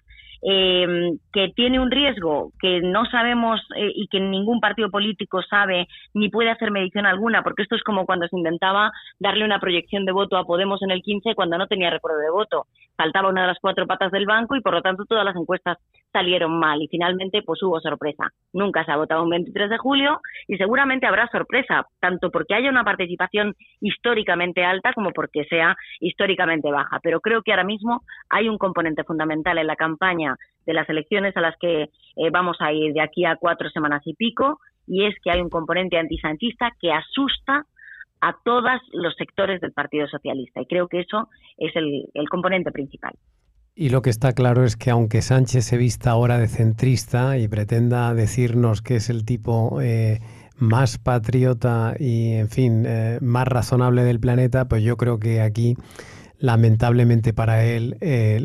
[0.47, 5.89] eh, que tiene un riesgo que no sabemos eh, y que ningún partido político sabe
[6.13, 10.05] ni puede hacer medición alguna, porque esto es como cuando se intentaba darle una proyección
[10.05, 12.67] de voto a Podemos en el 15 cuando no tenía recuerdo de voto.
[12.97, 15.79] Faltaba una de las cuatro patas del banco y por lo tanto todas las encuestas
[16.13, 18.31] salieron mal y finalmente pues hubo sorpresa.
[18.53, 22.71] Nunca se ha votado un 23 de julio y seguramente habrá sorpresa, tanto porque haya
[22.71, 27.01] una participación históricamente alta como porque sea históricamente baja.
[27.03, 31.37] Pero creo que ahora mismo hay un componente fundamental en la campaña de las elecciones
[31.37, 35.07] a las que eh, vamos a ir de aquí a cuatro semanas y pico y
[35.07, 37.65] es que hay un componente antisanchista que asusta
[38.25, 43.15] a todos los sectores del Partido Socialista y creo que eso es el componente principal.
[43.77, 47.49] Y lo que está claro es que aunque Sánchez se vista ahora de centrista y
[47.49, 50.21] pretenda decirnos que es el tipo eh,
[50.57, 55.75] más patriota y, en fin, eh, más razonable del planeta, pues yo creo que aquí,
[56.39, 57.99] lamentablemente para él,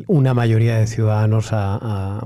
[0.08, 2.22] una mayoría de ciudadanos ha,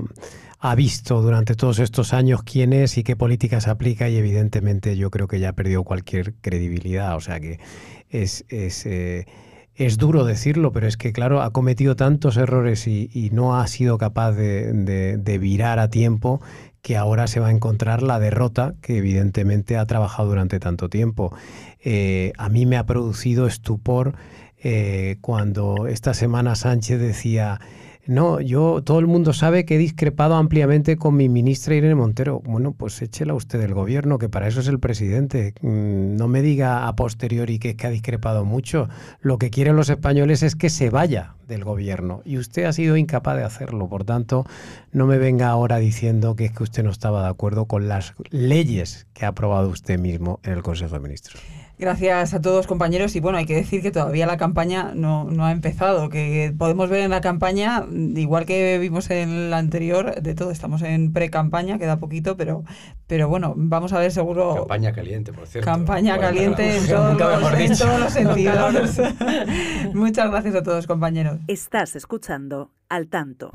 [0.74, 5.28] visto durante todos estos años quién es y qué políticas aplica y evidentemente yo creo
[5.28, 7.14] que ya ha perdido cualquier credibilidad.
[7.16, 7.60] O sea que
[8.08, 8.46] es...
[8.48, 9.26] es eh,
[9.74, 13.98] es duro decirlo, pero es que, claro, ha cometido tantos errores y, no ha sido
[13.98, 16.40] capaz de, virar a tiempo
[16.80, 21.34] que ahora se va a encontrar la derrota que evidentemente ha trabajado durante tanto tiempo.
[21.82, 24.14] Eh, a mí me ha producido estupor
[24.62, 27.58] eh, cuando esta semana Sánchez decía
[28.06, 32.40] no, yo, todo el mundo sabe que he discrepado ampliamente con mi ministra Irene Montero.
[32.40, 35.54] Bueno, pues échela usted del gobierno, que para eso es el presidente.
[35.62, 38.88] Mm, no me diga a posteriori que, que ha discrepado mucho.
[39.22, 42.98] Lo que quieren los españoles es que se vaya del gobierno y usted ha sido
[42.98, 43.88] incapaz de hacerlo.
[43.88, 44.44] Por tanto,
[44.92, 48.14] no me venga ahora diciendo que es que usted no estaba de acuerdo con las
[48.30, 51.42] leyes que ha aprobado usted mismo en el Consejo de Ministros.
[51.84, 55.44] Gracias a todos compañeros y bueno, hay que decir que todavía la campaña no, no
[55.44, 60.34] ha empezado, que podemos ver en la campaña, igual que vimos en la anterior, de
[60.34, 62.64] todo, estamos en pre-campaña, queda poquito, pero,
[63.06, 64.54] pero bueno, vamos a ver seguro...
[64.54, 65.70] Campaña caliente, por cierto.
[65.70, 68.98] Campaña caliente en todos, los, en todos los sentidos.
[69.92, 71.38] Muchas gracias a todos compañeros.
[71.48, 73.52] Estás escuchando Al Tanto.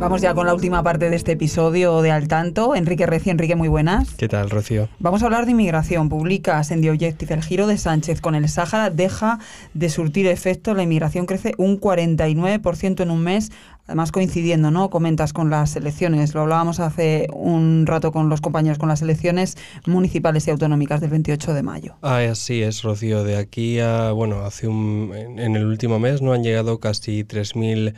[0.00, 2.76] Vamos ya con la última parte de este episodio de Al Tanto.
[2.76, 4.14] Enrique Reci, Enrique, muy buenas.
[4.14, 4.88] ¿Qué tal, Rocío?
[5.00, 6.08] Vamos a hablar de inmigración.
[6.08, 9.40] Publicas en The Objective el giro de Sánchez con el Sáhara deja
[9.74, 10.72] de surtir efecto.
[10.72, 13.50] La inmigración crece un 49% en un mes.
[13.88, 14.88] Además, coincidiendo, ¿no?
[14.88, 16.32] Comentas con las elecciones.
[16.32, 21.10] Lo hablábamos hace un rato con los compañeros con las elecciones municipales y autonómicas del
[21.10, 21.96] 28 de mayo.
[22.02, 23.24] Ah, así es, Rocío.
[23.24, 27.94] De aquí a, bueno, hace un, en el último mes no han llegado casi 3.000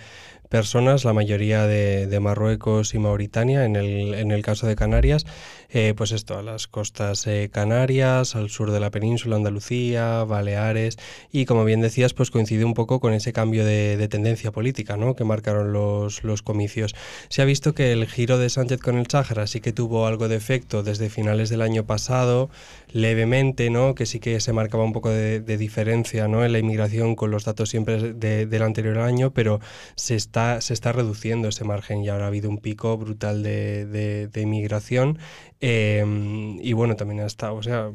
[0.51, 5.25] personas, la mayoría de, Marruecos y Mauritania, en el, en el caso de Canarias,
[5.71, 10.99] eh, pues esto, a las costas canarias, al sur de la península, Andalucía, Baleares,
[11.33, 15.15] y como bien decías, pues coincide un poco con ese cambio de, tendencia política ¿no?
[15.15, 16.97] que marcaron los, los comicios.
[17.29, 20.29] Se ha visto que el giro de Sánchez con el Sáhara sí que tuvo algo
[20.29, 22.51] de efecto desde finales del año pasado,
[22.93, 23.95] levemente, ¿no?
[23.95, 26.45] que sí que se marcaba un poco de, diferencia ¿no?
[26.45, 29.61] en la inmigración con los datos siempre del anterior año, pero
[29.97, 33.87] se está, se está reduciendo ese margen y ahora ha habido un pico brutal de,
[34.29, 35.19] de inmigración.
[35.63, 37.91] Em, y bueno, también está, o sea,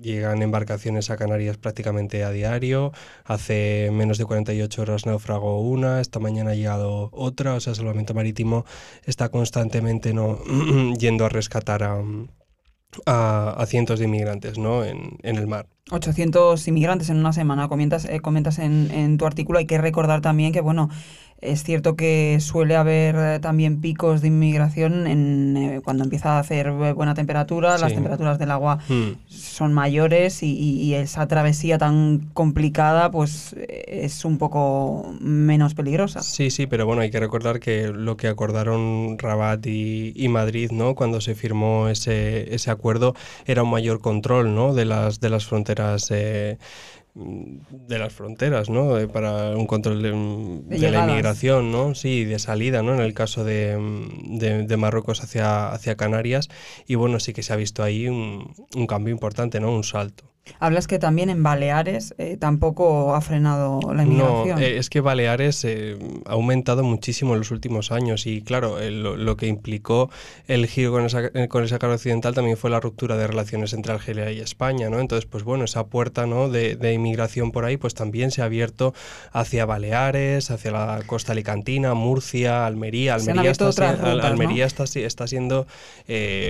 [0.00, 2.92] llegan embarcaciones a Canarias prácticamente a diario.
[3.24, 8.14] Hace menos de 48 horas naufragó una, esta mañana ha llegado otra, o sea, Salvamento
[8.14, 8.64] Marítimo
[9.04, 10.38] está constantemente ¿no?
[10.98, 12.00] yendo a rescatar a,
[13.06, 14.84] a, cientos de inmigrantes ¿no?
[14.84, 15.66] en, en, el mar.
[15.90, 19.58] 800 inmigrantes en una semana, comentas, eh, comentas en, en, tu artículo.
[19.58, 20.90] Hay que recordar también que, bueno,
[21.40, 26.40] es cierto que suele haber eh, también picos de inmigración en, eh, cuando empieza a
[26.40, 29.12] hacer buena temperatura, las temperaturas del agua hmm.
[29.28, 36.22] son mayores y, esa travesía tan complicada pues es un poco menos peligrosa.
[36.22, 40.94] Sí, sí, pero bueno, hay que recordar que lo que acordaron Rabat y, Madrid, ¿no?
[40.94, 43.14] Cuando se firmó ese, ese acuerdo
[43.46, 44.74] era un mayor control, ¿no?
[44.74, 46.58] De las, de las fronteras eh,
[47.14, 48.96] de las fronteras, ¿no?
[49.08, 51.94] para un control de, la inmigración, ¿no?
[51.94, 52.94] Sí, de salida, ¿no?
[52.94, 53.76] En el caso de,
[54.66, 56.48] de, Marruecos hacia, hacia Canarias.
[56.86, 59.72] Y bueno, sí que se ha visto ahí un, un cambio importante, ¿no?
[59.72, 60.24] Un salto.
[60.60, 64.58] Hablas que también en Baleares eh, tampoco ha frenado la inmigración.
[64.58, 68.78] No, eh, es que Baleares eh, ha aumentado muchísimo en los últimos años y claro,
[68.90, 70.10] lo, que implicó
[70.46, 73.92] el giro con esa, con esa cara occidental también fue la ruptura de relaciones entre
[73.92, 74.98] Argelia y España, ¿no?
[75.00, 76.48] Entonces, pues bueno, esa puerta ¿no?
[76.48, 78.94] de, de inmigración por ahí pues también se ha abierto
[79.32, 83.14] hacia Baleares, hacia la costa alicantina, Murcia, Almería.
[83.14, 85.66] Almería, está, Almería está, está, siendo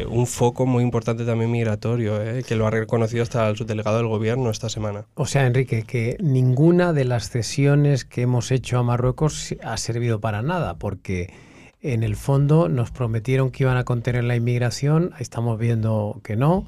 [0.08, 4.50] un foco muy importante también migratorio, que lo ha reconocido hasta el subdelegado del gobierno
[4.50, 5.06] esta semana.
[5.14, 10.20] O sea, Enrique, que ninguna de las cesiones que hemos hecho a Marruecos ha servido
[10.20, 11.32] para nada, porque
[11.80, 16.66] en el fondo nos prometieron que iban a contener la inmigración, estamos viendo que no.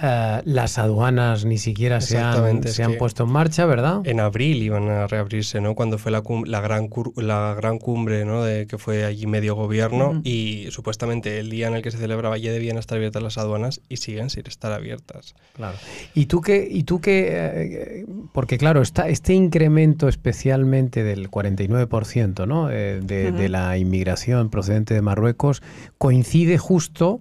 [0.00, 4.00] Eh, las aduanas ni siquiera se han, se han puesto en marcha, ¿verdad?
[4.04, 5.74] En abril iban a reabrirse, ¿no?
[5.74, 8.44] Cuando fue la, la, gran, la gran cumbre, ¿no?
[8.44, 12.38] De que fue allí medio gobierno y supuestamente el día en el que se celebraba
[12.38, 15.34] ya debían estar abiertas las aduanas y siguen sin estar abiertas.
[15.54, 15.76] Claro.
[16.14, 22.46] ¿Y tú qué, y tú qué eh, porque claro, está, este incremento especialmente del 49%,
[22.46, 22.70] ¿no?
[22.70, 25.60] Eh, de, de la inmigración procedente de Marruecos
[25.98, 27.20] coincide justo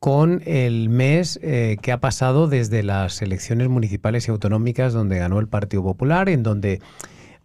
[0.00, 5.38] con el mes eh, que ha pasado desde las elecciones municipales y autonómicas donde ganó
[5.38, 6.80] el Partido Popular, en donde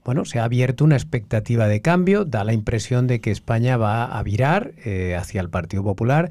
[0.05, 4.05] bueno, se ha abierto una expectativa de cambio, da la impresión de que España va
[4.05, 6.29] a virar eh, hacia el Partido Popular.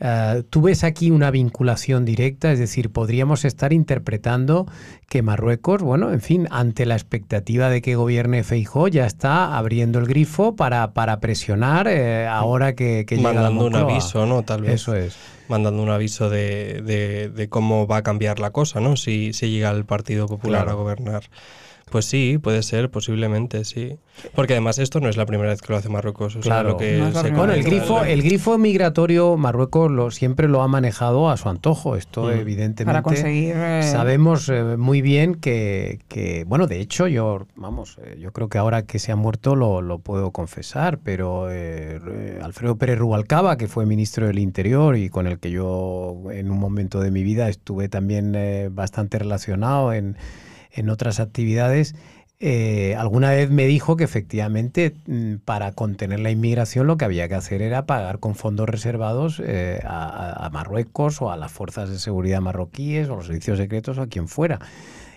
[0.00, 2.52] Uh, ¿Tú ves aquí una vinculación directa?
[2.52, 4.66] Es decir, podríamos estar interpretando
[5.08, 9.98] que Marruecos, bueno, en fin, ante la expectativa de que gobierne Feijó, ya está abriendo
[9.98, 11.88] el grifo para, para presionar
[12.28, 14.44] ahora que, que Mandando un aviso, ¿no?
[14.44, 14.74] Tal vez.
[14.74, 15.16] Eso es
[15.48, 16.82] mandando un aviso de,
[17.34, 18.96] de, cómo va a cambiar la cosa, ¿no?
[18.96, 21.24] Si, si llega el Partido Popular a gobernar.
[21.90, 23.98] Pues sí, puede ser, posiblemente, sí.
[24.34, 26.36] Porque además esto no es la primera vez que lo hace Marruecos.
[26.40, 27.00] claro, que
[27.34, 31.96] bueno, el grifo, el grifo migratorio Marruecos lo, siempre lo ha manejado a su antojo.
[31.96, 32.30] Esto mm.
[32.30, 37.98] evidentemente Para conseguir, eh, sabemos eh, muy bien que, que, bueno, de hecho yo, vamos,
[38.02, 41.48] eh, yo creo que ahora que se ha muerto lo, lo puedo confesar, pero
[42.42, 46.58] Alfredo Pérez Rubalcaba, que fue ministro del Interior y con el que yo en un
[46.58, 48.36] momento de mi vida estuve también
[48.74, 50.16] bastante relacionado en
[50.78, 51.94] en otras actividades,
[52.40, 57.28] eh, alguna vez me dijo que efectivamente mm, para contener la inmigración lo que había
[57.28, 61.98] que hacer era pagar con fondos reservados eh, a, Marruecos o a las fuerzas de
[61.98, 64.60] seguridad marroquíes o los servicios secretos o a quien fuera.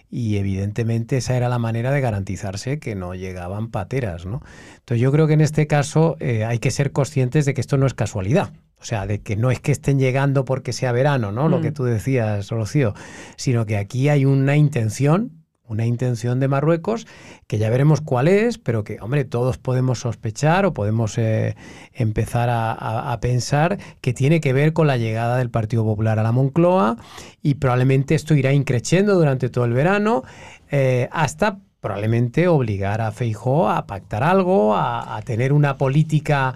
[0.09, 4.25] Y evidentemente esa era la manera de garantizarse que no llegaban pateras.
[4.25, 4.41] ¿no?
[4.79, 7.77] Entonces yo creo que en este caso eh, hay que ser conscientes de que esto
[7.77, 8.51] no es casualidad.
[8.81, 11.47] O sea, de que no es que estén llegando porque sea verano, ¿no?
[11.49, 11.73] Lo que mm.
[11.75, 12.95] tú decías, Rocío,
[13.35, 15.40] sino que aquí hay una intención
[15.71, 17.07] una intención de Marruecos
[17.47, 21.55] que ya veremos cuál es, pero que, hombre, todos podemos sospechar o podemos eh,
[21.93, 26.31] empezar a, pensar que tiene que ver con la llegada del Partido Popular a la
[26.31, 26.97] Moncloa
[27.41, 30.23] y probablemente esto irá increciendo durante todo el verano
[30.71, 36.55] eh, hasta probablemente obligar a Feijó a pactar algo, a, tener una política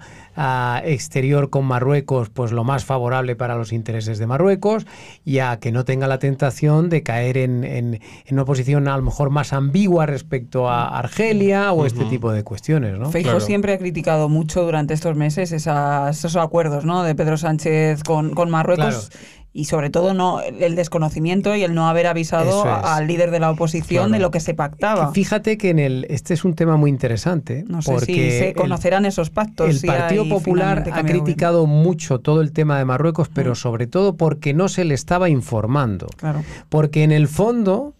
[0.84, 4.86] exterior con Marruecos, pues lo más favorable para los intereses de Marruecos,
[5.24, 8.00] y a que no tenga la tentación de caer en,
[8.30, 12.96] una posición a lo mejor más ambigua respecto a Argelia o este tipo de cuestiones.
[12.98, 13.10] ¿no?
[13.10, 17.02] Feijó siempre ha criticado mucho durante estos meses esos acuerdos ¿no?
[17.02, 19.10] de Pedro Sánchez con, con Marruecos
[19.56, 23.50] y sobre todo no el desconocimiento y el no haber avisado al líder de la
[23.50, 25.12] oposición de lo que se pactaba.
[25.12, 27.64] Fíjate que en el este es un tema muy interesante.
[27.66, 29.82] No sé porque si se conocerán esos pactos.
[29.82, 33.56] El Partido Popular ha criticado mucho todo el tema de Marruecos, pero mm.
[33.56, 36.06] sobre todo porque no se le estaba informando.
[36.18, 36.44] Claro.
[36.68, 37.94] Porque en el fondo,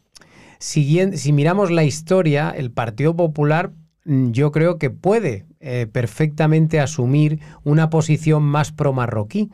[0.59, 3.71] si, si miramos la historia, el Partido Popular
[4.05, 9.51] mm, yo creo que puede eh, perfectamente asumir una posición más pro-marroquí.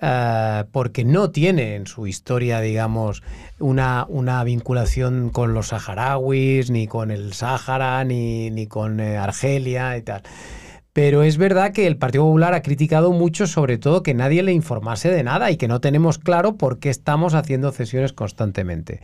[0.00, 3.22] Eh, porque no tiene en su historia, digamos,
[3.58, 9.96] una, una, vinculación con los saharauis, ni con el Sáhara, ni, ni con eh, Argelia
[9.96, 10.22] y tal.
[10.92, 14.52] Pero es verdad que el Partido Popular ha criticado mucho, sobre todo, que nadie le
[14.52, 19.00] informase de nada y que no tenemos claro por qué estamos haciendo cesiones constantemente.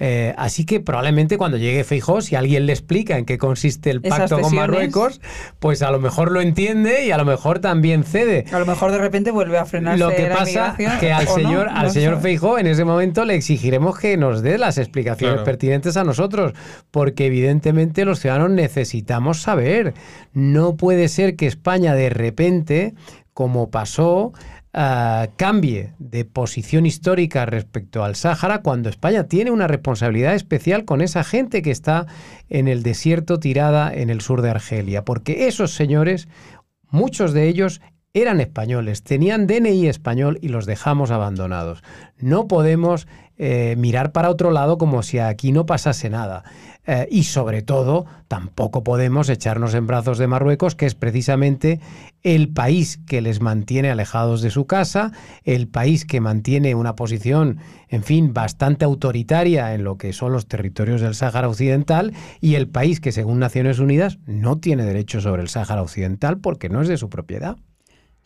[0.00, 4.00] Eh, así que probablemente cuando llegue Feijó, si alguien le explica en qué consiste el
[4.00, 5.20] pacto con Marruecos,
[5.58, 8.44] pues a lo mejor lo entiende y a lo mejor también cede.
[8.52, 11.90] A lo mejor de repente vuelve a frenarse Lo que pasa que al señor, al
[11.90, 16.52] señor Feijó en ese momento le exigiremos que nos dé las explicaciones pertinentes a nosotros,
[16.90, 19.94] porque evidentemente los ciudadanos necesitamos saber.
[20.32, 22.94] No puede ser que España de repente,
[23.34, 24.32] como pasó,
[24.72, 31.24] Cambie de posición histórica respecto al Sáhara cuando España tiene una responsabilidad especial con esa
[31.24, 32.06] gente que está
[32.48, 36.28] en el desierto tirada en el sur de Argelia, porque esos señores,
[36.90, 37.80] muchos de ellos
[38.14, 41.82] eran españoles, tenían DNI español y los dejamos abandonados.
[42.18, 43.06] No podemos
[43.38, 46.44] eh, mirar para otro lado como si aquí no pasase nada.
[46.90, 51.80] Eh, y sobre todo, tampoco podemos echarnos en brazos de Marruecos, que es precisamente
[52.22, 55.12] el país que les mantiene alejados de su casa,
[55.44, 57.58] el país que mantiene una posición,
[57.88, 62.68] en fin, bastante autoritaria en lo que son los territorios del Sáhara Occidental y el
[62.68, 66.88] país que, según Naciones Unidas, no tiene derecho sobre el Sáhara Occidental porque no es
[66.88, 67.58] de su propiedad.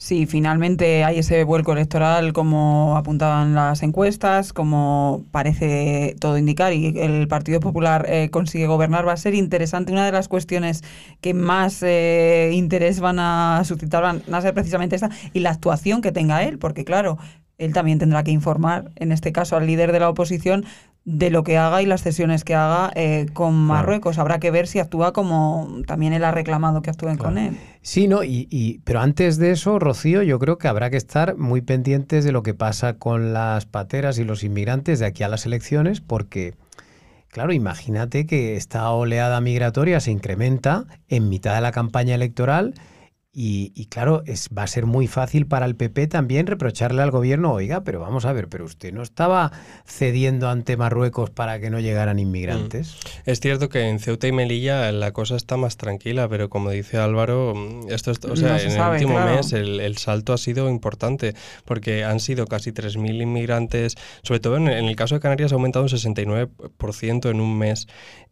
[0.03, 6.99] Sí, finalmente hay ese vuelco electoral como apuntaban las encuestas, como parece todo indicar, y
[6.99, 9.93] el Partido Popular eh, consigue gobernar, va a ser interesante.
[9.93, 10.83] Una de las cuestiones
[11.21, 16.03] que más eh, interés van a suscitar van a ser precisamente esta, y la actuación
[16.03, 17.19] que tenga él, porque claro,
[17.59, 20.65] él también tendrá que informar, en este caso al líder de la oposición,
[21.05, 24.19] de lo que haga y las sesiones que haga eh, con Marruecos.
[24.19, 27.59] Habrá que ver si actúa como también él ha reclamado que actúen con él.
[27.83, 31.37] Sí, no, y, y, pero antes de eso, Rocío, yo creo que habrá que estar
[31.37, 35.29] muy pendientes de lo que pasa con las pateras y los inmigrantes de aquí a
[35.29, 36.55] las elecciones, porque,
[37.29, 42.75] claro, imagínate que esta oleada migratoria se incrementa en mitad de la campaña electoral
[43.35, 47.55] y, claro, es, va a ser muy fácil para el PP también reprocharle al gobierno,
[47.55, 49.53] oiga, pero vamos a ver, pero usted no estaba
[49.87, 52.95] cediendo ante Marruecos para que no llegaran inmigrantes.
[52.95, 53.31] Mm.
[53.31, 56.99] Es cierto que en Ceuta y Melilla la cosa está más tranquila, pero como dice
[56.99, 57.55] Álvaro,
[57.89, 62.47] esto o sea, en el último mes el, salto ha sido importante, porque han sido
[62.47, 67.31] casi 3.000 inmigrantes, sobre todo en, en, el caso de Canarias ha aumentado un 69%
[67.31, 67.87] en un mes.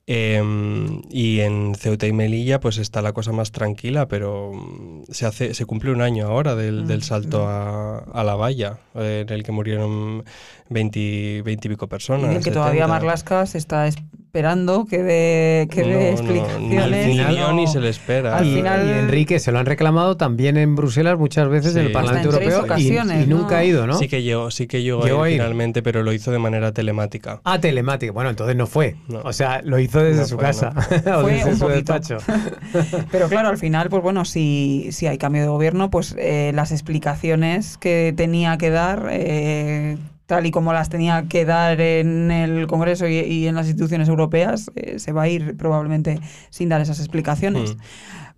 [0.06, 5.26] Em, y en Ceuta y Melilla pues está la cosa más tranquila, pero mm, se
[5.26, 9.28] hace se cumple un año ahora del, del mm, salto a, a, la valla, en
[9.30, 10.24] el que murieron
[10.68, 12.34] 20, 20 y pico personas.
[12.34, 13.88] Y que todavía Marlasca se está
[14.30, 17.36] esperando que dé, que explicaciones.
[17.36, 18.44] No, ni se le espera.
[18.44, 22.64] y, Enrique se lo han reclamado también en Bruselas muchas veces en el Parlamento Europeo
[22.78, 23.94] y, nunca ha ido, ¿no?
[23.94, 27.40] Sí que llegó, sí que llegó, finalmente, pero lo hizo de manera telemática.
[27.42, 28.12] Ah, telemática.
[28.12, 28.94] Bueno, entonces no fue.
[29.24, 30.72] O sea, lo hizo desde su casa
[31.16, 32.18] o desde su despacho.
[33.10, 36.70] pero claro, al final, pues bueno, si, si hay cambio de gobierno, pues eh, las
[36.70, 39.08] explicaciones que tenía que dar...
[39.10, 39.96] Eh,
[40.30, 44.70] tal y como las tenía que dar en el Congreso y, en las instituciones europeas,
[44.76, 46.20] eh, se va a ir probablemente
[46.50, 47.74] sin dar esas explicaciones.
[47.74, 47.80] Mm.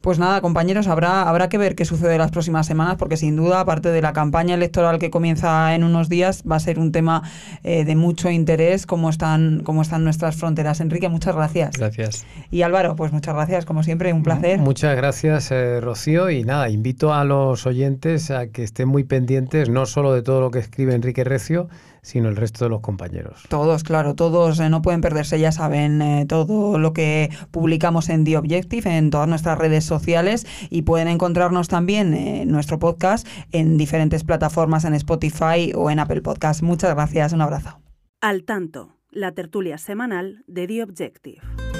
[0.03, 3.61] Pues nada, compañeros, habrá, habrá que ver qué sucede las próximas semanas, porque sin duda,
[3.61, 7.23] aparte de la campaña electoral que comienza en unos días, va a ser un tema
[7.63, 10.81] eh, de mucho interés, cómo están, cómo están nuestras fronteras.
[10.81, 11.79] Enrique, muchas gracias.
[11.79, 12.27] Gracias.
[12.51, 14.59] Y Álvaro, pues muchas gracias, como siempre, un placer.
[14.59, 16.31] Muchas gracias, eh, Rocío.
[16.31, 20.41] Y nada, invito a los oyentes a que estén muy pendientes, no solo de todo
[20.41, 21.69] lo que escribe Enrique Recio,
[22.03, 23.45] sino el resto de los compañeros.
[23.49, 28.25] Todos, claro, todos eh, no pueden perderse, ya saben, eh, todo lo que publicamos en
[28.25, 33.79] The Objective, en todas nuestras redes sociales y pueden encontrarnos también en nuestro podcast en
[33.79, 36.63] diferentes plataformas, en Spotify o en Apple Podcast.
[36.63, 37.79] Muchas gracias, un abrazo.
[38.21, 41.72] Al tanto, la tertulia semanal de The Objective.